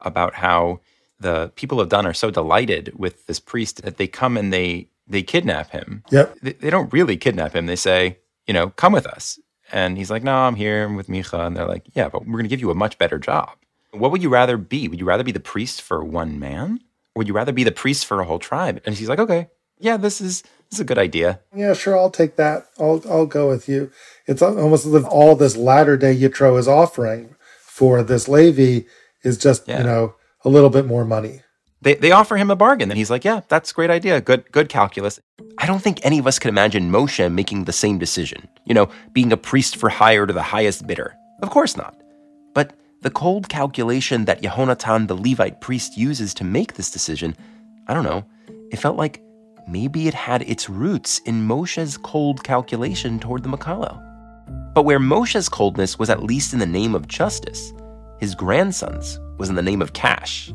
[0.00, 0.80] about how
[1.18, 4.88] the people of Dan are so delighted with this priest that they come and they
[5.08, 6.02] they kidnap him.
[6.10, 6.36] Yep.
[6.42, 7.66] They, they don't really kidnap him.
[7.66, 9.38] They say, you know, come with us.
[9.72, 11.46] And he's like, no, I'm here I'm with Micha.
[11.46, 13.50] And they're like, yeah, but we're going to give you a much better job.
[13.92, 14.88] What would you rather be?
[14.88, 16.80] Would you rather be the priest for one man?
[17.14, 18.80] Or would you rather be the priest for a whole tribe?
[18.84, 19.48] And he's like, okay,
[19.78, 21.40] yeah, this is this is a good idea.
[21.54, 22.66] Yeah, sure, I'll take that.
[22.78, 23.90] I'll I'll go with you.
[24.26, 28.86] It's almost as if all this latter day Yitro is offering for this Levi
[29.22, 29.78] is just, yeah.
[29.78, 30.14] you know,
[30.44, 31.42] a little bit more money
[31.82, 32.90] they, they offer him a bargain.
[32.90, 34.20] And he's like yeah that's a great idea.
[34.20, 35.20] Good good calculus.
[35.58, 38.88] I don't think any of us could imagine moshe making the same decision you know
[39.12, 41.14] being a priest for hire to the highest bidder.
[41.42, 41.94] Of course not.
[42.54, 47.36] But the cold calculation that Yehonatan, the Levite priest, uses to make this decision,
[47.86, 48.24] I don't know,
[48.70, 49.22] it felt like
[49.68, 54.02] maybe it had its roots in Moshe's cold calculation toward the Mekallel.
[54.74, 57.72] But where Moshe's coldness was at least in the name of justice,
[58.18, 60.52] his grandson's was in the name of cash.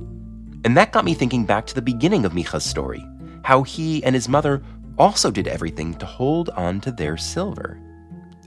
[0.63, 3.05] And that got me thinking back to the beginning of Micha's story,
[3.43, 4.61] how he and his mother
[4.97, 7.79] also did everything to hold on to their silver.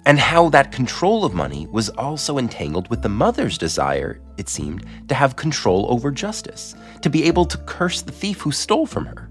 [0.06, 4.84] And how that control of money was also entangled with the mother's desire, it seemed,
[5.08, 9.06] to have control over justice, to be able to curse the thief who stole from
[9.06, 9.30] her.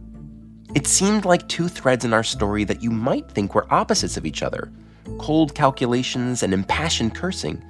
[0.76, 4.26] It seemed like two threads in our story that you might think were opposites of
[4.26, 4.72] each other
[5.20, 7.62] cold calculations and impassioned cursing.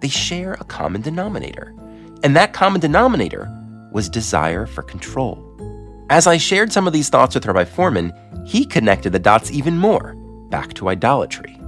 [0.00, 1.74] They share a common denominator.
[2.22, 3.48] And that common denominator
[3.94, 5.40] was desire for control.
[6.10, 8.12] As I shared some of these thoughts with Rabbi Fohrman,
[8.46, 10.14] he connected the dots even more
[10.50, 11.58] back to idolatry.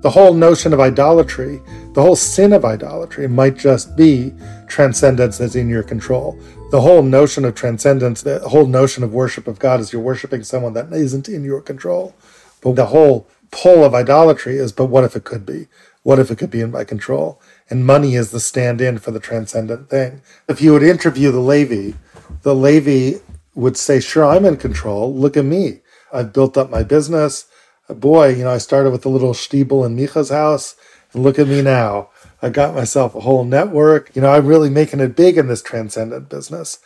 [0.00, 1.62] The whole notion of idolatry,
[1.92, 4.34] the whole sin of idolatry, might just be
[4.66, 6.38] transcendence that's in your control.
[6.72, 10.42] The whole notion of transcendence, the whole notion of worship of God is you're worshiping
[10.42, 12.14] someone that isn't in your control.
[12.60, 15.68] But the whole pull of idolatry is, but what if it could be?
[16.02, 17.40] What if it could be in my control?
[17.70, 20.22] And money is the stand in for the transcendent thing.
[20.48, 21.96] If you would interview the Levi,
[22.42, 23.18] the Levi
[23.54, 25.14] would say, Sure, I'm in control.
[25.14, 25.80] Look at me.
[26.12, 27.46] I've built up my business
[27.88, 30.76] boy, you know, I started with a little stiebel in Micha's house,
[31.12, 32.10] and look at me now.
[32.40, 34.14] I got myself a whole network.
[34.14, 36.78] You know, I'm really making it big in this transcendent business.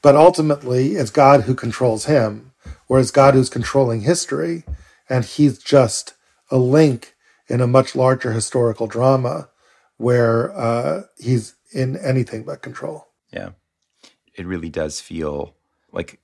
[0.00, 2.52] But ultimately, it's God who controls him,
[2.88, 4.64] or it's God who's controlling history,
[5.08, 6.14] and he's just
[6.50, 7.14] a link
[7.48, 9.48] in a much larger historical drama
[10.02, 13.06] where uh, he's in anything but control.
[13.32, 13.50] Yeah.
[14.34, 15.54] It really does feel
[15.92, 16.18] like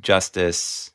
[0.00, 0.90] justice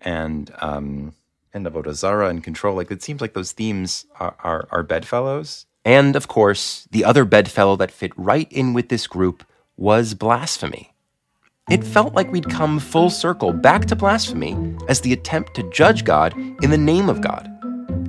[0.00, 1.14] and um,
[1.52, 2.76] and Zarah and control.
[2.76, 5.66] Like it seems like those themes are, are, are bedfellows.
[5.84, 9.44] And of course, the other bedfellow that fit right in with this group
[9.76, 10.92] was blasphemy.
[11.70, 16.04] It felt like we'd come full circle back to blasphemy as the attempt to judge
[16.04, 17.57] God in the name of God.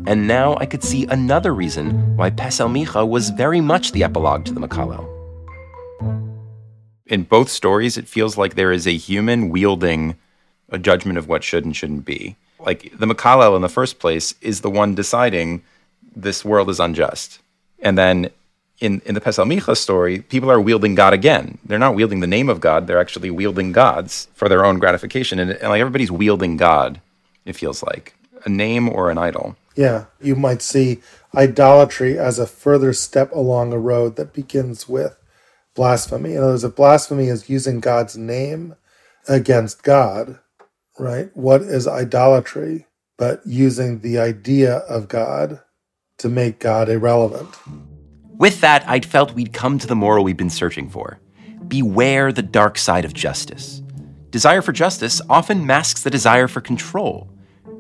[0.08, 4.46] And now I could see another reason why Pesel Micha was very much the epilogue
[4.46, 5.08] to the Mekallel.
[7.06, 10.16] In both stories, it feels like there is a human wielding
[10.70, 14.36] a judgment of what should and shouldn't be like the Mekallel in the first place
[14.42, 15.64] is the one deciding
[16.16, 17.40] this world is unjust.
[17.80, 18.30] And then
[18.80, 21.58] in, in the Pesel Micha story, people are wielding God again.
[21.66, 25.40] They're not wielding the name of God, they're actually wielding gods for their own gratification.
[25.40, 27.02] And, and like everybody's wielding God,
[27.46, 29.56] it feels like a name or an idol.
[29.80, 31.00] Yeah, you might see
[31.34, 35.18] idolatry as a further step along a road that begins with
[35.74, 36.34] blasphemy.
[36.34, 38.76] In other words, if blasphemy is using God's name
[39.30, 40.40] against God,
[41.00, 41.30] right?
[41.34, 45.62] What is idolatry but using the idea of God
[46.18, 47.48] to make God irrelevant?
[48.38, 51.22] With that, I'd felt we'd come to the moral we've been searching for.
[51.70, 53.82] Beware the dark side of justice.
[54.30, 57.32] Desire for justice often masks the desire for control.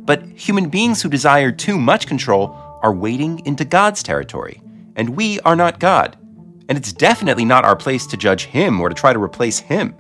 [0.10, 4.60] But human beings who desire too much control are wading into God's territory.
[4.96, 6.18] And we are not God.
[6.68, 9.96] And it's definitely not our place to judge Him or to try to replace Him.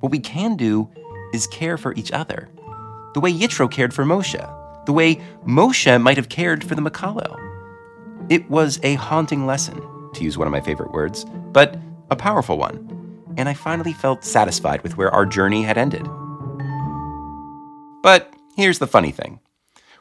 [0.00, 0.90] What we can do
[1.32, 2.48] is care for each other.
[3.14, 4.44] The way Yitro cared for Moshe,
[4.86, 7.36] the way Moshe might have cared for the Mekallel.
[8.28, 9.80] It was a haunting lesson,
[10.14, 11.78] to use one of my favorite words, but
[12.10, 13.22] a powerful one.
[13.36, 16.08] And I finally felt satisfied with where our journey had ended.
[18.02, 19.38] But here's the funny thing.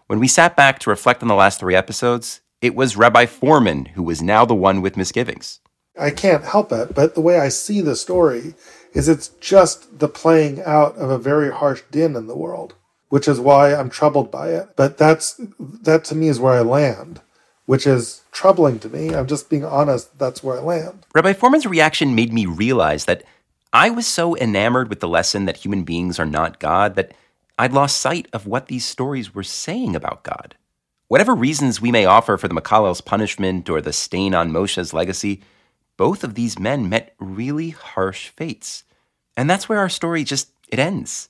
[0.07, 3.89] When we sat back to reflect on the last three episodes, it was Rabbi Fohrman
[3.89, 5.59] who was now the one with misgivings.
[5.99, 8.55] I can't help it, but the way I see the story
[8.93, 12.73] is it's just the playing out of a very harsh din in the world,
[13.09, 14.69] which is why I'm troubled by it.
[14.75, 17.21] But that's that to me is where I land,
[17.67, 19.13] which is troubling to me.
[19.13, 21.05] I'm just being honest, that's where I land.
[21.13, 23.23] Rabbi Fohrman's reaction made me realize that
[23.71, 27.13] I was so enamored with the lesson that human beings are not God that
[27.57, 30.55] I'd lost sight of what these stories were saying about God.
[31.07, 35.41] Whatever reasons we may offer for the Mekallel's punishment or the stain on Moshe's legacy,
[35.95, 38.83] both of these men met really harsh fates.
[39.35, 41.29] And that's where our story just it ends.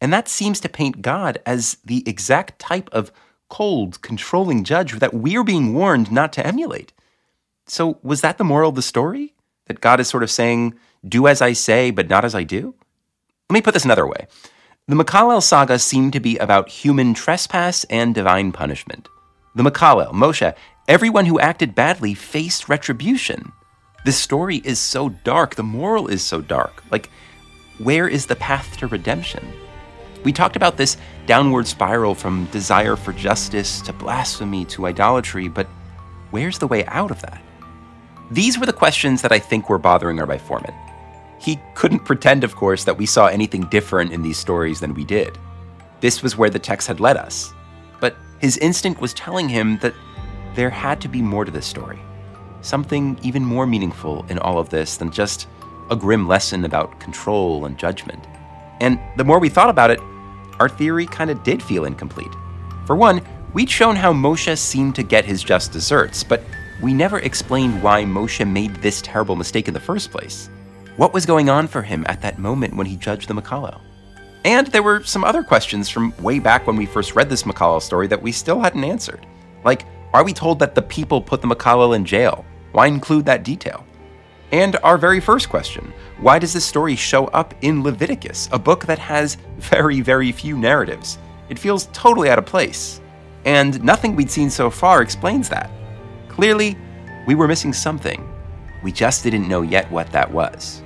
[0.00, 3.10] And that seems to paint God as the exact type of
[3.48, 6.92] cold, controlling judge that we're being warned not to emulate.
[7.66, 9.32] So, was that the moral of the story?
[9.66, 10.74] That God is sort of saying,
[11.06, 12.74] do as I say, but not as I do?
[13.48, 14.26] Let me put this another way.
[14.86, 19.08] The Mekallel saga seemed to be about human trespass and divine punishment.
[19.54, 20.54] The Mekallel, Moshe,
[20.86, 23.50] everyone who acted badly faced retribution.
[24.04, 25.54] This story is so dark.
[25.54, 26.84] The moral is so dark.
[26.90, 27.08] Like,
[27.78, 29.54] where is the path to redemption?
[30.22, 35.66] We talked about this downward spiral from desire for justice to blasphemy to idolatry, but
[36.30, 37.42] where's the way out of that?
[38.30, 40.74] These were the questions that I think were bothering Rabbi Fohrman.
[41.44, 45.04] He couldn't pretend, of course, that we saw anything different in these stories than we
[45.04, 45.36] did.
[46.00, 47.52] This was where the text had led us.
[48.00, 49.92] But his instinct was telling him that
[50.54, 52.00] there had to be more to this story.
[52.62, 55.46] Something even more meaningful in all of this than just
[55.90, 58.24] a grim lesson about control and judgment.
[58.80, 60.00] And the more we thought about it,
[60.60, 62.32] our theory kind of did feel incomplete.
[62.86, 63.20] For one,
[63.52, 66.42] we'd shown how Moshe seemed to get his just desserts, but
[66.82, 70.48] we never explained why Moshe made this terrible mistake in the first place.
[70.96, 73.80] What was going on for him at that moment when he judged the Mekallel?
[74.44, 77.82] And there were some other questions from way back when we first read this Mekallel
[77.82, 79.26] story that we still hadn't answered.
[79.64, 82.44] Like, are we told that the people put the Mekallel in jail?
[82.70, 83.84] Why include that detail?
[84.52, 88.86] And our very first question why does this story show up in Leviticus, a book
[88.86, 91.18] that has very, very few narratives?
[91.48, 93.00] It feels totally out of place.
[93.44, 95.72] And nothing we'd seen so far explains that.
[96.28, 96.78] Clearly,
[97.26, 98.32] we were missing something.
[98.84, 100.83] We just didn't know yet what that was.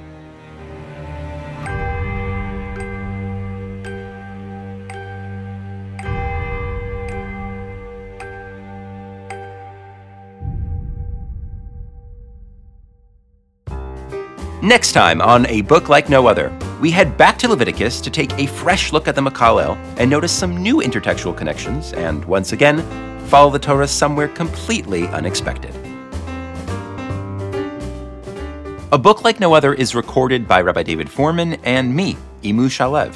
[14.62, 18.36] Next time on A Book Like No Other, we head back to Leviticus to take
[18.40, 22.82] a fresh look at the Mekallel and notice some new intertextual connections, and once again,
[23.28, 25.72] follow the Torah somewhere completely unexpected.
[28.90, 33.14] A Book Like No Other is recorded by Rabbi David Fohrman and me, Imu Shalev.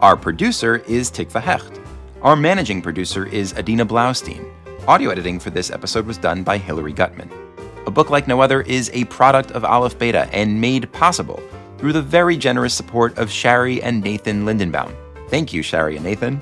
[0.00, 1.80] Our producer is Tikva Hecht.
[2.22, 4.48] Our managing producer is Adina Blaustein.
[4.86, 7.43] Audio editing for this episode was done by Hilary Gutman.
[7.86, 11.42] A Book Like No Other is a product of Aleph Beta and made possible
[11.78, 14.94] through the very generous support of Shari and Nathan Lindenbaum.
[15.28, 16.40] Thank you, Shari and Nathan.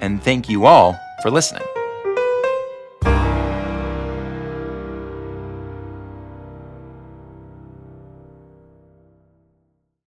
[0.00, 1.62] And thank you all for listening.